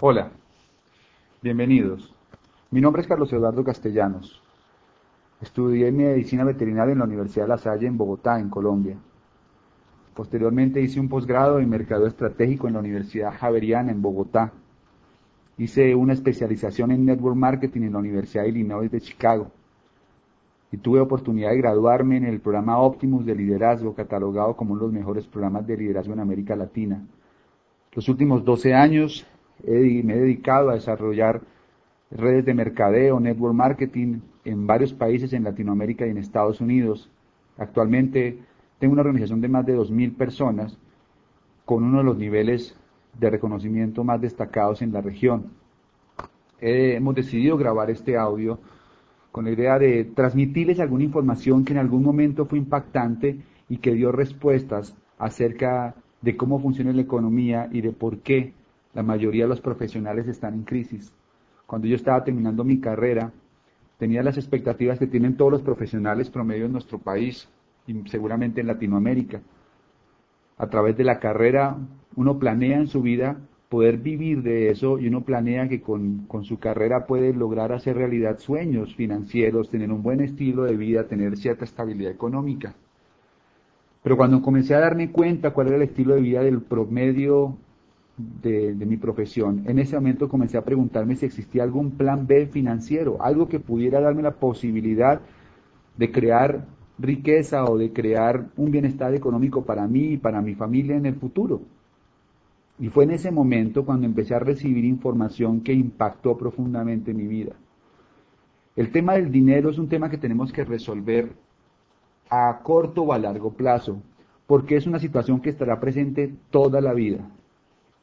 Hola, 0.00 0.30
bienvenidos. 1.42 2.14
Mi 2.70 2.80
nombre 2.80 3.02
es 3.02 3.08
Carlos 3.08 3.32
Eduardo 3.32 3.64
Castellanos. 3.64 4.40
Estudié 5.40 5.90
medicina 5.90 6.44
veterinaria 6.44 6.92
en 6.92 7.00
la 7.00 7.04
Universidad 7.04 7.46
de 7.46 7.48
La 7.48 7.58
Salle 7.58 7.88
en 7.88 7.98
Bogotá, 7.98 8.38
en 8.38 8.48
Colombia. 8.48 8.96
Posteriormente 10.14 10.80
hice 10.80 11.00
un 11.00 11.08
posgrado 11.08 11.58
en 11.58 11.68
mercado 11.68 12.06
estratégico 12.06 12.68
en 12.68 12.74
la 12.74 12.78
Universidad 12.78 13.36
Javeriana 13.36 13.90
en 13.90 14.00
Bogotá. 14.00 14.52
Hice 15.56 15.92
una 15.96 16.12
especialización 16.12 16.92
en 16.92 17.04
network 17.04 17.34
marketing 17.34 17.82
en 17.82 17.94
la 17.94 17.98
Universidad 17.98 18.44
de 18.44 18.50
Illinois 18.50 18.88
de 18.92 19.00
Chicago. 19.00 19.50
Y 20.70 20.76
tuve 20.76 21.00
oportunidad 21.00 21.50
de 21.50 21.58
graduarme 21.58 22.18
en 22.18 22.26
el 22.26 22.38
programa 22.38 22.78
Optimus 22.78 23.26
de 23.26 23.34
liderazgo, 23.34 23.96
catalogado 23.96 24.54
como 24.54 24.74
uno 24.74 24.82
de 24.82 24.86
los 24.86 24.94
mejores 24.94 25.26
programas 25.26 25.66
de 25.66 25.76
liderazgo 25.76 26.12
en 26.12 26.20
América 26.20 26.54
Latina. 26.54 27.04
Los 27.94 28.08
últimos 28.08 28.44
12 28.44 28.74
años 28.74 29.26
me 29.64 30.14
he 30.14 30.18
dedicado 30.18 30.70
a 30.70 30.74
desarrollar 30.74 31.40
redes 32.10 32.44
de 32.44 32.54
mercadeo, 32.54 33.20
network 33.20 33.54
marketing 33.54 34.20
en 34.44 34.66
varios 34.66 34.92
países 34.92 35.32
en 35.32 35.44
Latinoamérica 35.44 36.06
y 36.06 36.10
en 36.10 36.18
Estados 36.18 36.60
Unidos. 36.60 37.10
Actualmente 37.58 38.38
tengo 38.78 38.92
una 38.92 39.02
organización 39.02 39.40
de 39.40 39.48
más 39.48 39.66
de 39.66 39.76
2.000 39.76 40.16
personas 40.16 40.78
con 41.64 41.84
uno 41.84 41.98
de 41.98 42.04
los 42.04 42.16
niveles 42.16 42.76
de 43.18 43.30
reconocimiento 43.30 44.04
más 44.04 44.20
destacados 44.20 44.80
en 44.82 44.92
la 44.92 45.00
región. 45.00 45.52
hemos 46.60 47.14
decidido 47.14 47.56
grabar 47.56 47.90
este 47.90 48.16
audio 48.16 48.58
con 49.30 49.44
la 49.44 49.52
idea 49.52 49.78
de 49.78 50.04
transmitirles 50.04 50.80
alguna 50.80 51.04
información 51.04 51.64
que 51.64 51.72
en 51.72 51.78
algún 51.78 52.02
momento 52.02 52.46
fue 52.46 52.58
impactante 52.58 53.38
y 53.68 53.76
que 53.78 53.92
dio 53.92 54.10
respuestas 54.10 54.96
acerca 55.18 55.94
de 56.22 56.36
cómo 56.36 56.58
funciona 56.58 56.92
la 56.92 57.02
economía 57.02 57.68
y 57.70 57.80
de 57.80 57.92
por 57.92 58.18
qué 58.18 58.54
la 58.98 59.04
mayoría 59.04 59.44
de 59.44 59.48
los 59.48 59.60
profesionales 59.60 60.26
están 60.26 60.54
en 60.54 60.64
crisis. 60.64 61.12
Cuando 61.66 61.86
yo 61.86 61.94
estaba 61.94 62.24
terminando 62.24 62.64
mi 62.64 62.80
carrera, 62.80 63.30
tenía 63.96 64.24
las 64.24 64.36
expectativas 64.36 64.98
que 64.98 65.06
tienen 65.06 65.36
todos 65.36 65.52
los 65.52 65.62
profesionales 65.62 66.30
promedio 66.30 66.66
en 66.66 66.72
nuestro 66.72 66.98
país 66.98 67.48
y 67.86 67.94
seguramente 68.08 68.60
en 68.60 68.66
Latinoamérica. 68.66 69.40
A 70.56 70.66
través 70.66 70.96
de 70.96 71.04
la 71.04 71.20
carrera 71.20 71.76
uno 72.16 72.40
planea 72.40 72.78
en 72.78 72.88
su 72.88 73.00
vida 73.00 73.36
poder 73.68 73.98
vivir 73.98 74.42
de 74.42 74.70
eso 74.70 74.98
y 74.98 75.06
uno 75.06 75.22
planea 75.22 75.68
que 75.68 75.80
con, 75.80 76.26
con, 76.26 76.42
su 76.42 76.58
carrera 76.58 77.06
puede 77.06 77.32
lograr 77.32 77.70
hacer 77.70 77.94
realidad 77.94 78.40
sueños 78.40 78.96
financieros, 78.96 79.70
tener 79.70 79.92
un 79.92 80.02
buen 80.02 80.20
estilo 80.20 80.64
de 80.64 80.76
vida, 80.76 81.06
tener 81.06 81.36
cierta 81.36 81.64
estabilidad 81.64 82.10
económica. 82.10 82.74
Pero 84.02 84.16
cuando 84.16 84.42
comencé 84.42 84.74
a 84.74 84.80
darme 84.80 85.12
cuenta 85.12 85.52
cuál 85.52 85.68
era 85.68 85.76
el 85.76 85.82
estilo 85.82 86.16
de 86.16 86.20
vida 86.20 86.42
del 86.42 86.62
promedio 86.62 87.58
de, 88.18 88.74
mi 88.86 88.96
profesión, 88.96 89.62
en 89.66 89.78
ese 89.78 89.94
momento 89.94 90.28
comencé 90.28 90.58
a 90.58 90.64
preguntarme 90.64 91.16
si 91.16 91.26
existía 91.26 91.62
algún 91.62 91.92
plan 91.92 92.26
B 92.26 92.46
financiero, 92.46 93.22
algo 93.22 93.48
que 93.48 93.60
pudiera 93.60 94.00
darme 94.00 94.22
la 94.22 94.32
posibilidad 94.32 95.20
de 95.96 96.10
crear 96.10 96.66
riqueza 96.98 97.64
o 97.64 97.78
de 97.78 97.92
crear 97.92 98.48
un 98.56 98.70
bienestar 98.70 99.14
económico 99.14 99.64
para 99.64 99.86
mí 99.86 100.12
y 100.12 100.16
para 100.16 100.42
mi 100.42 100.54
familia 100.54 100.96
en 100.96 101.06
el 101.06 101.14
futuro. 101.14 101.62
Y 102.80 102.88
fue 102.88 103.04
en 103.04 103.12
ese 103.12 103.30
momento 103.30 103.84
cuando 103.84 104.06
empecé 104.06 104.34
a 104.34 104.40
recibir 104.40 104.84
información 104.84 105.60
que 105.60 105.72
impactó 105.72 106.36
profundamente 106.36 107.14
mi 107.14 107.26
vida. 107.26 107.54
El 108.76 108.90
tema 108.92 109.14
del 109.14 109.30
dinero 109.30 109.70
es 109.70 109.78
un 109.78 109.88
tema 109.88 110.10
que 110.10 110.18
tenemos 110.18 110.52
que 110.52 110.64
resolver 110.64 111.32
a 112.30 112.60
corto 112.62 113.02
o 113.02 113.12
a 113.12 113.18
largo 113.18 113.52
plazo, 113.52 114.00
porque 114.46 114.76
es 114.76 114.86
una 114.86 114.98
situación 114.98 115.40
que 115.40 115.50
estará 115.50 115.80
presente 115.80 116.32
toda 116.50 116.80
la 116.80 116.94
vida. 116.94 117.28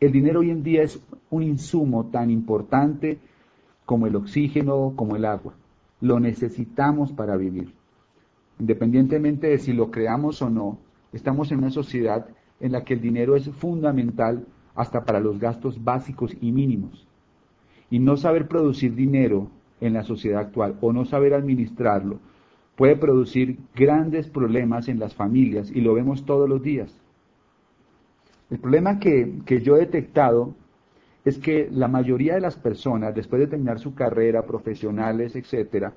El 0.06 0.12
dinero 0.12 0.42
hoy 0.42 0.52
en 0.52 0.62
día 0.62 0.84
es 0.84 1.04
un 1.32 1.42
insumo 1.42 2.12
tan 2.12 2.30
importante 2.30 3.18
como 3.88 4.06
el 4.06 4.16
oxígeno, 4.16 4.94
como 4.96 5.16
el 5.16 5.26
agua. 5.26 5.56
Lo 6.00 6.20
necesitamos 6.20 7.12
para 7.12 7.36
vivir. 7.38 7.74
Independientemente 8.60 9.48
de 9.48 9.58
si 9.58 9.74
lo 9.74 9.90
creamos 9.90 10.44
o 10.44 10.52
no, 10.52 10.78
estamos 11.12 11.52
en 11.52 11.58
una 11.58 11.72
sociedad 11.72 12.28
en 12.60 12.74
la 12.74 12.84
que 12.84 12.94
el 12.94 13.02
dinero 13.02 13.36
es 13.36 13.50
fundamental 13.50 14.46
hasta 14.76 15.06
para 15.06 15.20
los 15.20 15.40
gastos 15.40 15.84
básicos 15.84 16.38
y 16.40 16.52
mínimos. 16.52 17.08
Y 17.90 17.98
no 17.98 18.16
saber 18.16 18.48
producir 18.48 18.94
dinero 18.94 19.50
en 19.82 19.94
la 19.94 20.04
sociedad 20.04 20.42
actual 20.42 20.78
o 20.82 20.94
no 20.94 21.06
saber 21.06 21.34
administrarlo 21.34 22.20
puede 22.76 22.96
producir 22.96 23.58
grandes 23.74 24.30
problemas 24.30 24.88
en 24.88 25.00
las 25.00 25.16
familias 25.16 25.72
y 25.72 25.82
lo 25.82 25.96
vemos 25.96 26.28
todos 26.28 26.48
los 26.48 26.62
días. 26.62 26.96
El 28.50 28.60
problema 28.60 29.00
que, 29.00 29.42
yo 29.64 29.76
he 29.76 29.80
detectado 29.80 30.54
es 31.24 31.40
que 31.40 31.68
la 31.72 31.88
mayoría 31.88 32.36
de 32.36 32.42
las 32.42 32.56
personas, 32.56 33.16
después 33.16 33.40
de 33.40 33.48
terminar 33.48 33.80
su 33.80 33.96
carrera, 33.96 34.46
profesionales, 34.46 35.36
etcétera, 35.36 35.94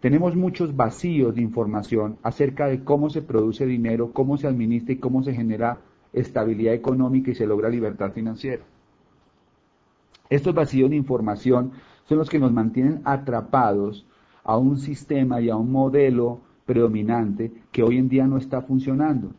tenemos 0.00 0.34
muchos 0.34 0.74
vacíos 0.74 1.34
de 1.34 1.42
información 1.42 2.18
acerca 2.22 2.66
de 2.66 2.82
cómo 2.82 3.10
se 3.10 3.22
produce 3.22 3.66
dinero, 3.66 4.12
cómo 4.12 4.36
se 4.36 4.46
administra 4.48 4.92
y 4.94 4.98
cómo 4.98 5.22
se 5.22 5.34
genera 5.34 5.78
estabilidad 6.12 6.74
económica 6.74 7.30
y 7.30 7.34
se 7.34 7.46
logra 7.46 7.68
libertad 7.68 8.12
financiera. 8.12 8.62
Estos 10.30 10.54
vacíos 10.54 10.90
de 10.90 10.96
información 10.96 11.72
son 12.04 12.18
los 12.18 12.28
que 12.28 12.38
nos 12.38 12.52
mantienen 12.52 13.00
atrapados 13.04 14.06
a 14.44 14.56
un 14.56 14.78
sistema 14.78 15.40
y 15.40 15.50
a 15.50 15.56
un 15.56 15.70
modelo 15.70 16.40
predominante 16.66 17.52
que 17.70 17.82
hoy 17.82 17.98
en 17.98 18.08
día 18.08 18.26
no 18.26 18.36
está 18.36 18.62
funcionando. 18.62 19.32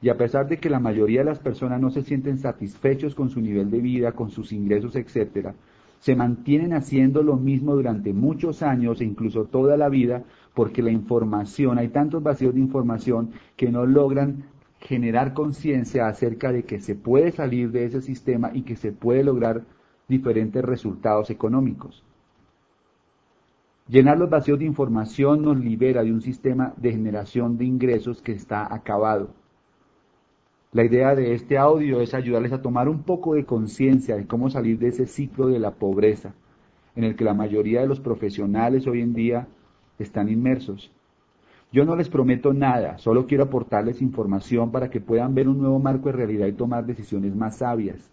Y 0.00 0.10
a 0.10 0.16
pesar 0.16 0.48
de 0.48 0.58
que 0.58 0.70
la 0.70 0.78
mayoría 0.78 1.20
de 1.20 1.30
las 1.30 1.40
personas 1.40 1.80
no 1.80 1.90
se 1.90 2.02
sienten 2.02 2.38
satisfechos 2.38 3.14
con 3.14 3.30
su 3.30 3.40
nivel 3.40 3.70
de 3.70 3.80
vida, 3.80 4.12
con 4.12 4.30
sus 4.30 4.52
ingresos, 4.52 4.94
etc., 4.96 5.50
se 5.98 6.14
mantienen 6.14 6.72
haciendo 6.72 7.22
lo 7.24 7.36
mismo 7.36 7.74
durante 7.74 8.12
muchos 8.12 8.62
años 8.62 9.00
e 9.00 9.04
incluso 9.04 9.46
toda 9.46 9.76
la 9.76 9.88
vida 9.88 10.22
porque 10.54 10.82
la 10.82 10.92
información, 10.92 11.78
hay 11.78 11.88
tantos 11.88 12.22
vacíos 12.22 12.54
de 12.54 12.60
información 12.60 13.30
que 13.56 13.70
no 13.70 13.84
logran 13.84 14.44
generar 14.80 15.34
conciencia 15.34 16.06
acerca 16.06 16.52
de 16.52 16.62
que 16.64 16.78
se 16.78 16.94
puede 16.94 17.32
salir 17.32 17.72
de 17.72 17.84
ese 17.84 18.00
sistema 18.00 18.50
y 18.54 18.62
que 18.62 18.76
se 18.76 18.92
puede 18.92 19.24
lograr 19.24 19.64
diferentes 20.08 20.64
resultados 20.64 21.30
económicos. 21.30 22.04
Llenar 23.88 24.18
los 24.18 24.30
vacíos 24.30 24.58
de 24.58 24.66
información 24.66 25.42
nos 25.42 25.58
libera 25.58 26.02
de 26.02 26.12
un 26.12 26.20
sistema 26.20 26.74
de 26.76 26.92
generación 26.92 27.56
de 27.56 27.64
ingresos 27.64 28.22
que 28.22 28.32
está 28.32 28.72
acabado. 28.72 29.30
La 30.70 30.84
idea 30.84 31.14
de 31.14 31.32
este 31.32 31.56
audio 31.56 32.02
es 32.02 32.12
ayudarles 32.12 32.52
a 32.52 32.60
tomar 32.60 32.90
un 32.90 33.02
poco 33.02 33.34
de 33.34 33.46
conciencia 33.46 34.16
de 34.16 34.26
cómo 34.26 34.50
salir 34.50 34.78
de 34.78 34.88
ese 34.88 35.06
ciclo 35.06 35.46
de 35.46 35.58
la 35.58 35.70
pobreza 35.70 36.34
en 36.94 37.04
el 37.04 37.16
que 37.16 37.24
la 37.24 37.32
mayoría 37.32 37.80
de 37.80 37.86
los 37.86 38.00
profesionales 38.00 38.86
hoy 38.86 39.00
en 39.00 39.14
día 39.14 39.48
están 39.98 40.28
inmersos. 40.28 40.92
Yo 41.72 41.86
no 41.86 41.96
les 41.96 42.10
prometo 42.10 42.52
nada, 42.52 42.98
solo 42.98 43.26
quiero 43.26 43.44
aportarles 43.44 44.02
información 44.02 44.70
para 44.70 44.90
que 44.90 45.00
puedan 45.00 45.34
ver 45.34 45.48
un 45.48 45.58
nuevo 45.58 45.78
marco 45.78 46.10
de 46.10 46.16
realidad 46.16 46.46
y 46.46 46.52
tomar 46.52 46.84
decisiones 46.84 47.34
más 47.34 47.58
sabias. 47.58 48.10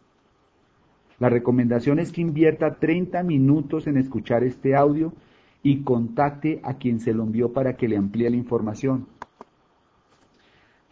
La 1.20 1.30
recomendación 1.30 2.00
es 2.00 2.14
que 2.14 2.22
invierta 2.22 2.76
30 2.76 3.22
minutos 3.24 3.86
en 3.88 3.98
escuchar 3.98 4.44
este 4.44 4.76
audio 4.76 5.12
y 5.62 5.84
contacte 5.84 6.62
a 6.64 6.76
quien 6.76 7.00
se 7.02 7.14
lo 7.14 7.24
envió 7.24 7.52
para 7.52 7.76
que 7.76 7.90
le 7.90 7.98
amplíe 7.98 8.30
la 8.30 8.38
información. 8.38 9.08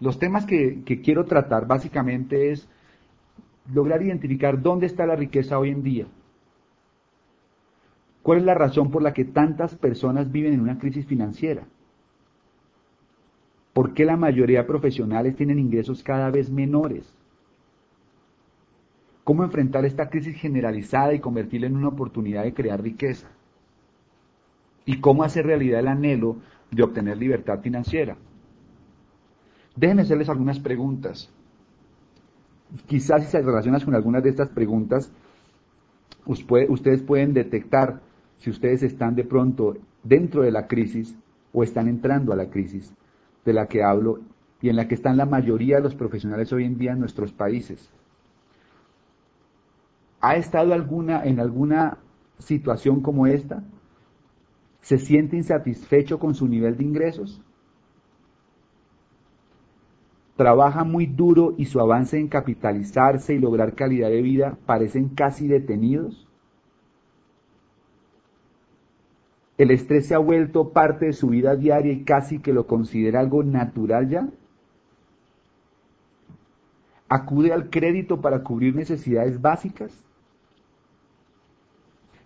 Los 0.03 0.19
temas 0.19 0.45
que, 0.45 0.83
quiero 1.01 1.23
tratar 1.23 1.65
básicamente 1.65 2.51
es 2.51 2.67
lograr 3.73 4.01
identificar 4.01 4.61
dónde 4.61 4.85
está 4.85 5.05
la 5.05 5.15
riqueza 5.15 5.57
hoy 5.57 5.69
en 5.69 5.81
día. 5.81 6.07
¿Cuál 8.21 8.39
es 8.39 8.43
la 8.43 8.53
razón 8.53 8.91
por 8.91 9.01
la 9.01 9.13
que 9.13 9.23
tantas 9.23 9.75
personas 9.75 10.29
viven 10.29 10.51
en 10.51 10.59
una 10.59 10.77
crisis 10.77 11.05
financiera? 11.05 11.63
¿Por 13.71 13.93
qué 13.93 14.03
la 14.03 14.17
mayoría 14.17 14.63
de 14.63 14.67
profesionales 14.67 15.37
tienen 15.37 15.57
ingresos 15.57 16.03
cada 16.03 16.29
vez 16.31 16.49
menores? 16.49 17.09
¿Cómo 19.23 19.45
enfrentar 19.45 19.85
esta 19.85 20.09
crisis 20.09 20.35
generalizada 20.35 21.13
y 21.13 21.21
convertirla 21.21 21.67
en 21.67 21.77
una 21.77 21.87
oportunidad 21.87 22.43
de 22.43 22.53
crear 22.53 22.81
riqueza? 22.81 23.29
¿Y 24.83 24.99
cómo 24.99 25.23
hacer 25.23 25.45
realidad 25.45 25.79
el 25.79 25.87
anhelo 25.87 26.35
de 26.71 26.83
obtener 26.83 27.15
libertad 27.15 27.61
financiera? 27.61 28.17
Déjenme 29.75 30.03
hacerles 30.03 30.29
algunas 30.29 30.59
preguntas. 30.59 31.29
Quizás 32.87 33.23
si 33.23 33.31
se 33.31 33.41
relacionan 33.41 33.81
con 33.81 33.95
algunas 33.95 34.23
de 34.23 34.29
estas 34.29 34.49
preguntas, 34.49 35.11
ustedes 36.25 37.01
pueden 37.01 37.33
detectar 37.33 38.01
si 38.37 38.49
ustedes 38.49 38.83
están 38.83 39.15
de 39.15 39.23
pronto 39.23 39.75
dentro 40.03 40.41
de 40.41 40.51
la 40.51 40.67
crisis 40.67 41.15
o 41.53 41.63
están 41.63 41.87
entrando 41.87 42.33
a 42.33 42.35
la 42.35 42.49
crisis 42.49 42.93
de 43.45 43.53
la 43.53 43.67
que 43.67 43.83
hablo 43.83 44.19
y 44.61 44.69
en 44.69 44.75
la 44.75 44.87
que 44.87 44.95
están 44.95 45.17
la 45.17 45.25
mayoría 45.25 45.77
de 45.77 45.83
los 45.83 45.95
profesionales 45.95 46.51
hoy 46.53 46.65
en 46.65 46.77
día 46.77 46.93
en 46.93 46.99
nuestros 46.99 47.31
países. 47.31 47.89
¿Ha 50.21 50.35
estado 50.35 50.73
alguna, 50.73 51.23
en 51.25 51.39
alguna 51.39 51.97
situación 52.39 53.01
como 53.01 53.27
esta? 53.27 53.63
¿Se 54.81 54.97
siente 54.97 55.35
insatisfecho 55.35 56.17
con 56.17 56.33
su 56.33 56.47
nivel 56.47 56.77
de 56.77 56.83
ingresos? 56.83 57.41
¿Trabaja 60.35 60.83
muy 60.83 61.05
duro 61.05 61.53
y 61.57 61.65
su 61.65 61.79
avance 61.79 62.17
en 62.17 62.27
capitalizarse 62.27 63.35
y 63.35 63.39
lograr 63.39 63.75
calidad 63.75 64.09
de 64.09 64.21
vida 64.21 64.57
parecen 64.65 65.09
casi 65.09 65.47
detenidos? 65.47 66.27
¿El 69.57 69.69
estrés 69.69 70.07
se 70.07 70.15
ha 70.15 70.17
vuelto 70.17 70.69
parte 70.69 71.05
de 71.05 71.13
su 71.13 71.27
vida 71.27 71.55
diaria 71.55 71.93
y 71.93 72.03
casi 72.03 72.39
que 72.39 72.53
lo 72.53 72.65
considera 72.65 73.19
algo 73.19 73.43
natural 73.43 74.09
ya? 74.09 74.27
¿Acude 77.07 77.53
al 77.53 77.69
crédito 77.69 78.19
para 78.19 78.41
cubrir 78.41 78.75
necesidades 78.75 79.39
básicas? 79.39 80.03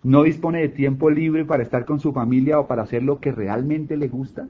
¿No 0.02 0.22
dispone 0.22 0.62
de 0.62 0.70
tiempo 0.70 1.10
libre 1.10 1.44
para 1.44 1.62
estar 1.62 1.84
con 1.84 2.00
su 2.00 2.14
familia 2.14 2.58
o 2.58 2.66
para 2.66 2.84
hacer 2.84 3.02
lo 3.02 3.20
que 3.20 3.32
realmente 3.32 3.98
le 3.98 4.08
gusta? 4.08 4.48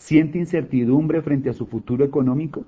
¿Siente 0.00 0.38
incertidumbre 0.38 1.20
frente 1.20 1.50
a 1.50 1.52
su 1.52 1.66
futuro 1.66 2.06
económico? 2.06 2.64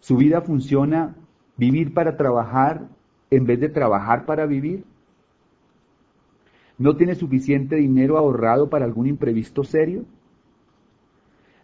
¿Su 0.00 0.16
vida 0.16 0.40
funciona 0.40 1.14
vivir 1.56 1.94
para 1.94 2.16
trabajar 2.16 2.88
en 3.30 3.46
vez 3.46 3.60
de 3.60 3.68
trabajar 3.68 4.26
para 4.26 4.46
vivir? 4.46 4.84
¿No 6.76 6.96
tiene 6.96 7.14
suficiente 7.14 7.76
dinero 7.76 8.18
ahorrado 8.18 8.68
para 8.68 8.84
algún 8.84 9.06
imprevisto 9.06 9.62
serio? 9.62 10.04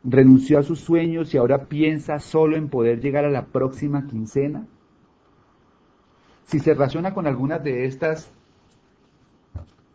¿Renunció 0.05 0.61
a 0.61 0.63
sus 0.63 0.79
sueños 0.79 1.35
y 1.35 1.39
ahora 1.39 1.65
piensa 1.67 2.21
solo 2.21 2.57
en 2.57 2.69
poder 2.69 3.01
llegar 3.01 3.25
a 3.25 3.31
la 3.31 3.47
próxima 3.47 4.07
quincena? 4.07 4.69
Si 6.45 6.61
se 6.61 6.75
relaciona 6.75 7.13
con 7.13 7.27
algunas 7.27 7.63
de 7.65 7.87
estas, 7.87 8.31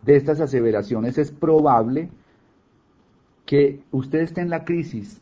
de 0.01 0.17
estas 0.17 0.41
aseveraciones, 0.41 1.17
es 1.17 1.31
probable 1.31 2.09
que 2.09 2.26
usted 3.91 4.19
esté 4.19 4.41
en 4.41 4.49
la 4.49 4.65
crisis 4.65 5.21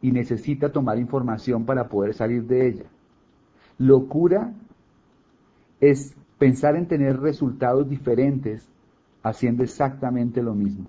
y 0.00 0.12
necesita 0.12 0.72
tomar 0.72 0.98
información 0.98 1.64
para 1.64 1.88
poder 1.88 2.14
salir 2.14 2.44
de 2.44 2.68
ella. 2.68 2.84
Locura 3.78 4.52
es 5.80 6.14
pensar 6.38 6.76
en 6.76 6.86
tener 6.86 7.20
resultados 7.20 7.88
diferentes 7.88 8.68
haciendo 9.22 9.62
exactamente 9.62 10.42
lo 10.42 10.54
mismo. 10.54 10.86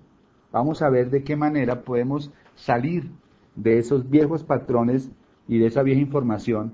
Vamos 0.52 0.82
a 0.82 0.90
ver 0.90 1.10
de 1.10 1.24
qué 1.24 1.36
manera 1.36 1.82
podemos 1.82 2.32
salir 2.56 3.10
de 3.56 3.80
esos 3.80 4.10
viejos 4.10 4.44
patrones 4.44 5.10
y 5.48 5.58
de 5.58 5.68
esa 5.68 5.84
vieja 5.84 6.02
información 6.02 6.74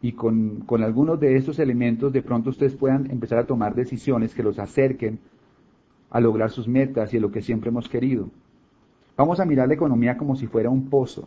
y 0.00 0.12
con, 0.12 0.60
con, 0.60 0.82
algunos 0.82 1.18
de 1.18 1.36
esos 1.36 1.58
elementos 1.58 2.12
de 2.12 2.22
pronto 2.22 2.50
ustedes 2.50 2.76
puedan 2.76 3.10
empezar 3.10 3.38
a 3.38 3.46
tomar 3.46 3.74
decisiones 3.74 4.34
que 4.34 4.44
los 4.44 4.58
acerquen 4.58 5.18
a 6.10 6.20
lograr 6.20 6.50
sus 6.50 6.68
metas 6.68 7.12
y 7.12 7.18
a 7.18 7.20
lo 7.20 7.30
que 7.30 7.42
siempre 7.42 7.70
hemos 7.70 7.88
querido. 7.88 8.30
Vamos 9.18 9.40
a 9.40 9.44
mirar 9.44 9.66
la 9.66 9.74
economía 9.74 10.16
como 10.16 10.36
si 10.36 10.46
fuera 10.46 10.70
un 10.70 10.88
pozo. 10.88 11.26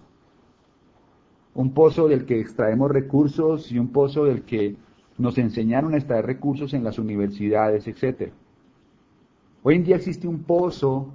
Un 1.54 1.74
pozo 1.74 2.08
del 2.08 2.26
que 2.26 2.40
extraemos 2.40 2.90
recursos 2.90 3.70
y 3.70 3.78
un 3.78 3.90
pozo 3.90 4.24
del 4.24 4.44
que 4.44 4.78
nos 5.18 5.38
enseñaron 5.38 5.94
a 5.94 5.98
extraer 5.98 6.26
recursos 6.26 6.74
en 6.74 6.86
las 6.86 6.98
universidades, 6.98 7.86
etc. 7.90 8.32
Hoy 9.62 9.76
en 9.76 9.84
día 9.84 9.98
existe 9.98 10.26
un 10.26 10.44
pozo 10.44 11.10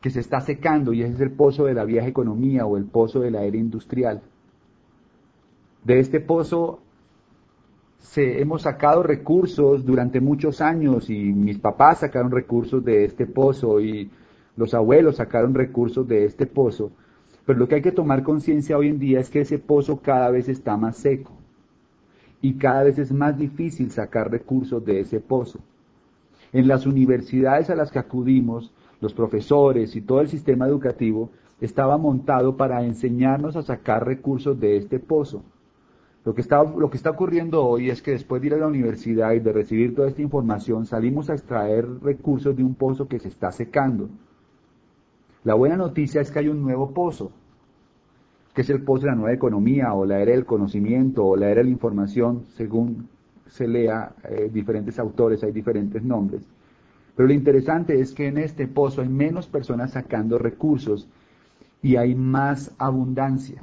que 0.00 0.08
se 0.08 0.20
está 0.20 0.40
secando 0.40 0.94
y 0.94 1.02
ese 1.02 1.12
es 1.12 1.20
el 1.20 1.32
pozo 1.32 1.66
de 1.66 1.74
la 1.74 1.84
vieja 1.84 2.06
economía 2.06 2.64
o 2.64 2.78
el 2.78 2.86
pozo 2.86 3.20
de 3.20 3.30
la 3.30 3.44
era 3.44 3.58
industrial. 3.58 4.22
De 5.84 6.00
este 6.00 6.20
pozo 6.20 6.80
se, 7.98 8.40
hemos 8.40 8.62
sacado 8.62 9.02
recursos 9.02 9.84
durante 9.84 10.22
muchos 10.22 10.62
años 10.62 11.10
y 11.10 11.34
mis 11.34 11.58
papás 11.58 12.00
sacaron 12.00 12.30
recursos 12.30 12.82
de 12.82 13.04
este 13.04 13.26
pozo 13.26 13.78
y 13.78 14.10
los 14.56 14.74
abuelos 14.74 15.16
sacaron 15.16 15.54
recursos 15.54 16.06
de 16.08 16.24
este 16.24 16.46
pozo, 16.46 16.90
pero 17.44 17.58
lo 17.58 17.68
que 17.68 17.76
hay 17.76 17.82
que 17.82 17.92
tomar 17.92 18.22
conciencia 18.22 18.76
hoy 18.76 18.88
en 18.88 18.98
día 18.98 19.20
es 19.20 19.30
que 19.30 19.42
ese 19.42 19.58
pozo 19.58 20.00
cada 20.00 20.30
vez 20.30 20.48
está 20.48 20.76
más 20.76 20.96
seco 20.96 21.32
y 22.42 22.54
cada 22.54 22.84
vez 22.84 22.98
es 22.98 23.12
más 23.12 23.38
difícil 23.38 23.90
sacar 23.90 24.30
recursos 24.30 24.84
de 24.84 25.00
ese 25.00 25.20
pozo. 25.20 25.60
En 26.52 26.68
las 26.68 26.86
universidades 26.86 27.70
a 27.70 27.74
las 27.74 27.90
que 27.90 27.98
acudimos, 27.98 28.72
los 29.00 29.14
profesores 29.14 29.94
y 29.96 30.00
todo 30.00 30.20
el 30.20 30.28
sistema 30.28 30.66
educativo 30.66 31.30
estaba 31.60 31.96
montado 31.96 32.56
para 32.56 32.84
enseñarnos 32.84 33.56
a 33.56 33.62
sacar 33.62 34.06
recursos 34.06 34.58
de 34.58 34.76
este 34.76 34.98
pozo. 34.98 35.42
Lo 36.24 36.34
que, 36.34 36.40
está, 36.40 36.64
lo 36.64 36.90
que 36.90 36.96
está 36.96 37.10
ocurriendo 37.10 37.64
hoy 37.64 37.88
es 37.88 38.02
que 38.02 38.10
después 38.10 38.42
de 38.42 38.48
ir 38.48 38.54
a 38.54 38.58
la 38.58 38.66
universidad 38.66 39.32
y 39.32 39.38
de 39.38 39.52
recibir 39.52 39.94
toda 39.94 40.08
esta 40.08 40.22
información, 40.22 40.84
salimos 40.84 41.30
a 41.30 41.34
extraer 41.34 41.86
recursos 42.02 42.56
de 42.56 42.64
un 42.64 42.74
pozo 42.74 43.06
que 43.06 43.20
se 43.20 43.28
está 43.28 43.52
secando. 43.52 44.08
La 45.46 45.54
buena 45.54 45.76
noticia 45.76 46.20
es 46.20 46.32
que 46.32 46.40
hay 46.40 46.48
un 46.48 46.60
nuevo 46.60 46.90
pozo, 46.90 47.30
que 48.52 48.62
es 48.62 48.70
el 48.70 48.82
pozo 48.82 49.02
de 49.02 49.12
la 49.12 49.14
nueva 49.14 49.32
economía 49.32 49.94
o 49.94 50.04
la 50.04 50.18
era 50.18 50.32
del 50.32 50.44
conocimiento 50.44 51.24
o 51.24 51.36
la 51.36 51.46
era 51.46 51.60
de 51.60 51.66
la 51.66 51.70
información, 51.70 52.42
según 52.56 53.08
se 53.46 53.68
lea 53.68 54.12
eh, 54.24 54.50
diferentes 54.52 54.98
autores, 54.98 55.44
hay 55.44 55.52
diferentes 55.52 56.02
nombres. 56.02 56.42
Pero 57.14 57.28
lo 57.28 57.32
interesante 57.32 58.00
es 58.00 58.12
que 58.12 58.26
en 58.26 58.38
este 58.38 58.66
pozo 58.66 59.02
hay 59.02 59.08
menos 59.08 59.46
personas 59.46 59.92
sacando 59.92 60.36
recursos 60.36 61.06
y 61.80 61.94
hay 61.94 62.16
más 62.16 62.74
abundancia. 62.76 63.62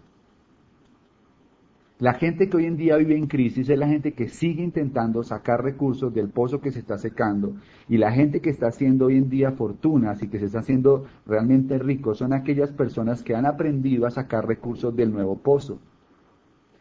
La 2.03 2.15
gente 2.15 2.49
que 2.49 2.57
hoy 2.57 2.65
en 2.65 2.75
día 2.75 2.97
vive 2.97 3.15
en 3.15 3.27
crisis 3.27 3.69
es 3.69 3.79
la 3.79 3.87
gente 3.87 4.11
que 4.11 4.27
sigue 4.27 4.61
intentando 4.61 5.23
sacar 5.23 5.63
recursos 5.63 6.13
del 6.13 6.27
pozo 6.27 6.59
que 6.59 6.69
se 6.69 6.79
está 6.79 6.97
secando 6.97 7.55
y 7.87 7.95
la 7.95 8.11
gente 8.11 8.41
que 8.41 8.49
está 8.49 8.67
haciendo 8.67 9.05
hoy 9.05 9.15
en 9.15 9.29
día 9.29 9.53
fortunas 9.53 10.21
y 10.21 10.27
que 10.27 10.37
se 10.37 10.47
está 10.47 10.59
haciendo 10.59 11.05
realmente 11.25 11.79
ricos 11.79 12.17
son 12.17 12.33
aquellas 12.33 12.73
personas 12.73 13.23
que 13.23 13.35
han 13.35 13.45
aprendido 13.45 14.05
a 14.05 14.11
sacar 14.11 14.45
recursos 14.45 14.93
del 14.93 15.13
nuevo 15.13 15.37
pozo. 15.37 15.79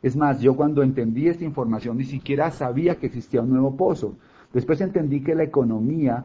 Es 0.02 0.16
más, 0.16 0.40
yo 0.40 0.56
cuando 0.56 0.82
entendí 0.82 1.28
esta 1.28 1.44
información 1.44 1.98
ni 1.98 2.04
siquiera 2.04 2.50
sabía 2.50 2.96
que 2.96 3.06
existía 3.06 3.42
un 3.42 3.50
nuevo 3.50 3.76
pozo. 3.76 4.16
Después 4.52 4.80
entendí 4.80 5.22
que 5.22 5.36
la 5.36 5.44
economía, 5.44 6.24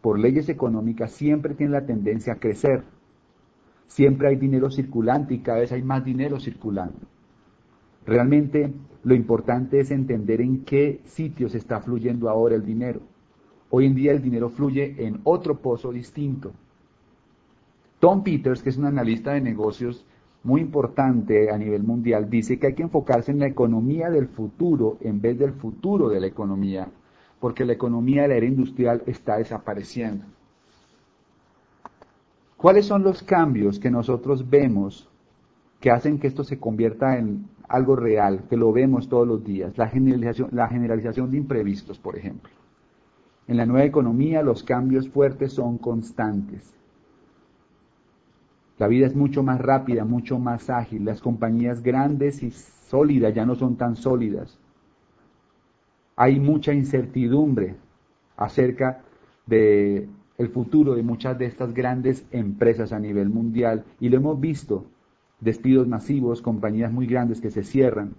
por 0.00 0.18
leyes 0.18 0.48
económicas, 0.48 1.12
siempre 1.12 1.52
tiene 1.52 1.72
la 1.72 1.84
tendencia 1.84 2.32
a 2.32 2.40
crecer. 2.40 2.84
Siempre 3.88 4.28
hay 4.28 4.36
dinero 4.36 4.70
circulante 4.70 5.34
y 5.34 5.40
cada 5.40 5.58
vez 5.58 5.70
hay 5.70 5.82
más 5.82 6.02
dinero 6.02 6.40
circulando. 6.40 7.17
Realmente 8.08 8.72
lo 9.04 9.14
importante 9.14 9.80
es 9.80 9.90
entender 9.90 10.40
en 10.40 10.64
qué 10.64 11.02
sitios 11.04 11.54
está 11.54 11.80
fluyendo 11.80 12.30
ahora 12.30 12.54
el 12.54 12.64
dinero. 12.64 13.00
Hoy 13.68 13.84
en 13.84 13.94
día 13.94 14.12
el 14.12 14.22
dinero 14.22 14.48
fluye 14.48 14.94
en 15.06 15.20
otro 15.24 15.58
pozo 15.58 15.92
distinto. 15.92 16.52
Tom 18.00 18.24
Peters, 18.24 18.62
que 18.62 18.70
es 18.70 18.78
un 18.78 18.86
analista 18.86 19.32
de 19.34 19.42
negocios 19.42 20.06
muy 20.42 20.62
importante 20.62 21.50
a 21.50 21.58
nivel 21.58 21.82
mundial, 21.82 22.30
dice 22.30 22.58
que 22.58 22.68
hay 22.68 22.74
que 22.74 22.82
enfocarse 22.82 23.30
en 23.30 23.40
la 23.40 23.46
economía 23.46 24.08
del 24.08 24.28
futuro 24.28 24.96
en 25.02 25.20
vez 25.20 25.38
del 25.38 25.52
futuro 25.52 26.08
de 26.08 26.20
la 26.20 26.28
economía, 26.28 26.88
porque 27.40 27.66
la 27.66 27.74
economía 27.74 28.22
de 28.22 28.28
la 28.28 28.36
era 28.36 28.46
industrial 28.46 29.02
está 29.04 29.36
desapareciendo. 29.36 30.24
¿Cuáles 32.56 32.86
son 32.86 33.02
los 33.02 33.22
cambios 33.22 33.78
que 33.78 33.90
nosotros 33.90 34.48
vemos 34.48 35.10
que 35.78 35.90
hacen 35.90 36.18
que 36.18 36.26
esto 36.26 36.42
se 36.42 36.58
convierta 36.58 37.18
en 37.18 37.44
algo 37.68 37.96
real, 37.96 38.44
que 38.48 38.56
lo 38.56 38.72
vemos 38.72 39.08
todos 39.08 39.26
los 39.26 39.44
días, 39.44 39.76
la 39.76 39.88
generalización, 39.88 40.48
la 40.52 40.68
generalización 40.68 41.30
de 41.30 41.36
imprevistos, 41.36 41.98
por 41.98 42.16
ejemplo. 42.16 42.50
En 43.46 43.56
la 43.56 43.66
nueva 43.66 43.84
economía 43.84 44.42
los 44.42 44.62
cambios 44.62 45.08
fuertes 45.08 45.52
son 45.52 45.78
constantes. 45.78 46.74
La 48.78 48.86
vida 48.86 49.06
es 49.06 49.16
mucho 49.16 49.42
más 49.42 49.60
rápida, 49.60 50.04
mucho 50.04 50.38
más 50.38 50.70
ágil. 50.70 51.04
Las 51.04 51.20
compañías 51.20 51.82
grandes 51.82 52.42
y 52.42 52.50
sólidas 52.50 53.34
ya 53.34 53.44
no 53.44 53.54
son 53.54 53.76
tan 53.76 53.96
sólidas. 53.96 54.58
Hay 56.14 56.38
mucha 56.38 56.72
incertidumbre 56.72 57.76
acerca 58.36 59.02
de 59.46 60.08
futuro 60.52 60.94
de 60.94 61.02
muchas 61.02 61.36
de 61.38 61.46
estas 61.46 61.74
grandes 61.74 62.24
empresas 62.30 62.92
a 62.92 63.00
nivel 63.00 63.28
mundial 63.28 63.84
y 63.98 64.08
lo 64.08 64.18
hemos 64.18 64.38
visto 64.38 64.84
despidos 65.40 65.86
masivos, 65.86 66.42
compañías 66.42 66.92
muy 66.92 67.06
grandes 67.06 67.40
que 67.40 67.50
se 67.50 67.62
cierran. 67.62 68.14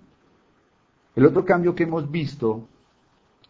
El 1.16 1.26
otro 1.26 1.44
cambio 1.46 1.76
que 1.76 1.84
hemos 1.84 2.10
visto 2.10 2.68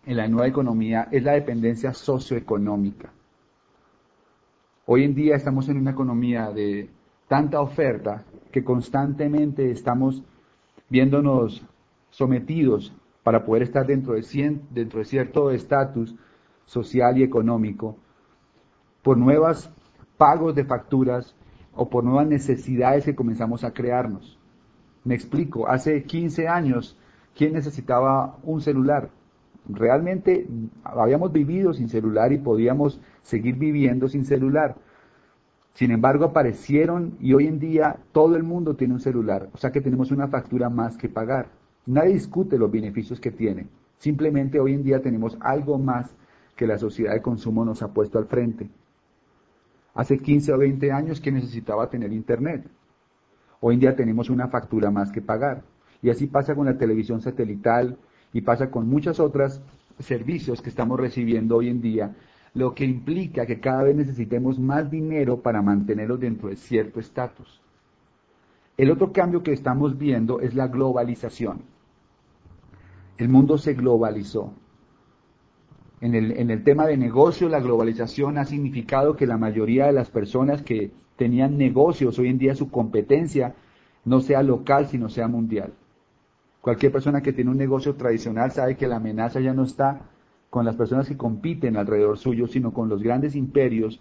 en 0.06 0.18
la 0.18 0.28
nueva 0.28 0.48
economía 0.48 1.08
es 1.12 1.24
la 1.24 1.34
dependencia 1.34 1.94
socioeconómica. 1.94 3.12
Hoy 4.86 5.04
en 5.04 5.14
día 5.14 5.36
estamos 5.36 5.70
en 5.70 5.78
una 5.78 5.92
economía 5.92 6.52
de 6.52 6.90
tanta 7.28 7.62
oferta 7.62 8.24
que 8.52 8.64
constantemente 8.64 9.70
estamos 9.70 10.24
viéndonos 10.90 11.64
sometidos 12.10 12.92
para 13.22 13.46
poder 13.46 13.64
estar 13.64 13.86
dentro 13.86 14.14
de, 14.14 14.60
dentro 14.72 15.00
de 15.00 15.06
cierto 15.06 15.52
estatus 15.52 16.16
social 16.66 17.18
y 17.18 17.24
económico, 17.24 17.98
por 19.04 19.18
nuevos 19.18 19.70
pagos 20.18 20.56
de 20.56 20.66
facturas 20.66 21.36
o 21.80 21.90
por 21.90 22.04
nuevas 22.04 22.28
necesidades 22.28 23.06
que 23.06 23.16
comenzamos 23.16 23.64
a 23.64 23.72
crearnos. 23.72 24.38
Me 25.06 25.16
explico, 25.16 25.70
hace 25.70 26.04
15 26.04 26.46
años, 26.50 26.98
¿quién 27.34 27.54
necesitaba 27.54 28.38
un 28.44 28.60
celular? 28.60 29.10
Realmente 29.70 30.46
habíamos 30.84 31.32
vivido 31.32 31.74
sin 31.74 31.88
celular 31.88 32.34
y 32.34 32.38
podíamos 32.38 33.00
seguir 33.24 33.56
viviendo 33.56 34.10
sin 34.10 34.26
celular. 34.26 34.76
Sin 35.74 35.92
embargo, 35.92 36.26
aparecieron 36.26 37.16
y 37.22 37.34
hoy 37.34 37.48
en 37.48 37.60
día 37.60 37.96
todo 38.12 38.36
el 38.36 38.44
mundo 38.44 38.76
tiene 38.76 38.96
un 38.96 39.00
celular, 39.00 39.48
o 39.54 39.58
sea 39.58 39.72
que 39.72 39.80
tenemos 39.80 40.12
una 40.12 40.28
factura 40.28 40.70
más 40.70 40.98
que 40.98 41.08
pagar. 41.08 41.48
Nadie 41.86 42.16
discute 42.16 42.58
los 42.58 42.70
beneficios 42.70 43.22
que 43.22 43.32
tiene, 43.32 43.68
simplemente 44.00 44.60
hoy 44.60 44.74
en 44.74 44.84
día 44.84 45.02
tenemos 45.02 45.38
algo 45.40 45.78
más 45.78 46.14
que 46.58 46.68
la 46.68 46.78
sociedad 46.78 47.14
de 47.14 47.22
consumo 47.22 47.64
nos 47.64 47.82
ha 47.82 47.94
puesto 47.94 48.18
al 48.18 48.26
frente. 48.26 48.70
Hace 50.00 50.18
15 50.18 50.54
o 50.54 50.58
20 50.58 50.94
años 50.94 51.20
que 51.20 51.30
necesitaba 51.30 51.90
tener 51.90 52.14
internet. 52.14 52.66
Hoy 53.60 53.74
en 53.74 53.82
día 53.82 53.98
tenemos 53.98 54.30
una 54.30 54.48
factura 54.48 54.90
más 54.90 55.12
que 55.12 55.22
pagar. 55.22 55.64
Y 56.02 56.10
así 56.10 56.26
pasa 56.26 56.56
con 56.56 56.68
la 56.68 56.78
televisión 56.78 57.20
satelital 57.20 57.98
y 58.32 58.40
pasa 58.40 58.72
con 58.72 58.88
muchos 58.88 59.20
otros 59.20 59.62
servicios 60.00 60.62
que 60.62 60.70
estamos 60.70 60.98
recibiendo 60.98 61.58
hoy 61.58 61.68
en 61.68 61.82
día, 61.82 62.16
lo 62.54 62.74
que 62.74 62.86
implica 62.86 63.46
que 63.46 63.60
cada 63.60 63.84
vez 63.84 63.94
necesitemos 63.94 64.58
más 64.58 64.90
dinero 64.90 65.42
para 65.42 65.62
mantenerlos 65.62 66.22
dentro 66.22 66.48
de 66.48 66.56
cierto 66.56 67.02
estatus. 67.02 67.60
El 68.78 68.92
otro 68.92 69.12
cambio 69.12 69.44
que 69.44 69.52
estamos 69.52 69.98
viendo 69.98 70.40
es 70.40 70.56
la 70.56 70.70
globalización. 70.70 71.64
El 73.18 73.28
mundo 73.28 73.58
se 73.58 73.74
globalizó. 73.74 74.54
En 76.02 76.16
el, 76.16 76.32
en 76.32 76.50
el, 76.50 76.64
tema 76.64 76.86
de 76.86 76.96
negocio, 76.96 77.50
la 77.50 77.60
globalización 77.60 78.38
ha 78.38 78.46
significado 78.46 79.16
que 79.16 79.28
la 79.28 79.38
mayoría 79.38 79.88
de 79.88 79.94
las 79.94 80.10
personas 80.10 80.62
que 80.62 80.92
tenían 81.18 81.58
negocios, 81.58 82.18
hoy 82.20 82.30
en 82.30 82.38
día 82.38 82.56
su 82.56 82.72
competencia 82.72 83.54
no 84.06 84.22
sea 84.22 84.42
local, 84.42 84.88
sino 84.88 85.10
sea 85.10 85.28
mundial. 85.28 85.74
Cualquier 86.62 86.92
persona 86.92 87.22
que 87.22 87.34
tiene 87.34 87.52
un 87.52 87.58
negocio 87.58 87.96
tradicional 87.96 88.52
sabe 88.52 88.76
que 88.76 88.88
la 88.88 88.98
amenaza 88.98 89.40
ya 89.40 89.54
no 89.54 89.64
está 89.64 90.02
con 90.50 90.66
las 90.66 90.76
personas 90.76 91.08
que 91.08 91.18
compiten 91.18 91.78
alrededor 91.78 92.18
suyo, 92.18 92.48
sino 92.48 92.74
con 92.74 92.90
los 92.90 93.04
grandes 93.04 93.36
imperios 93.36 94.00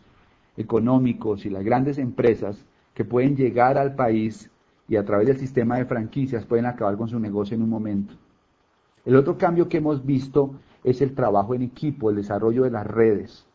económicos 0.57 1.45
y 1.47 1.51
las 1.51 1.65
grandes 1.65 1.99
empresas 1.99 2.65
que 2.95 3.05
pueden 3.05 3.37
llegar 3.37 3.79
al 3.79 3.95
país 3.95 4.51
y 4.89 4.97
a 4.97 5.05
través 5.05 5.29
del 5.29 5.39
sistema 5.39 5.77
de 5.77 5.85
franquicias 5.85 6.47
pueden 6.47 6.67
acabar 6.67 6.97
con 6.97 7.09
su 7.09 7.21
negocio 7.21 7.55
en 7.55 7.63
un 7.63 7.69
momento. 7.69 8.15
El 9.05 9.17
otro 9.17 9.39
cambio 9.39 9.69
que 9.69 9.79
hemos 9.79 10.05
visto 10.05 10.55
es 10.85 11.01
el 11.03 11.15
trabajo 11.15 11.55
en 11.55 11.63
equipo, 11.63 12.11
el 12.11 12.17
desarrollo 12.17 12.65
de 12.65 12.71
las 12.71 12.87
redes. 12.87 13.47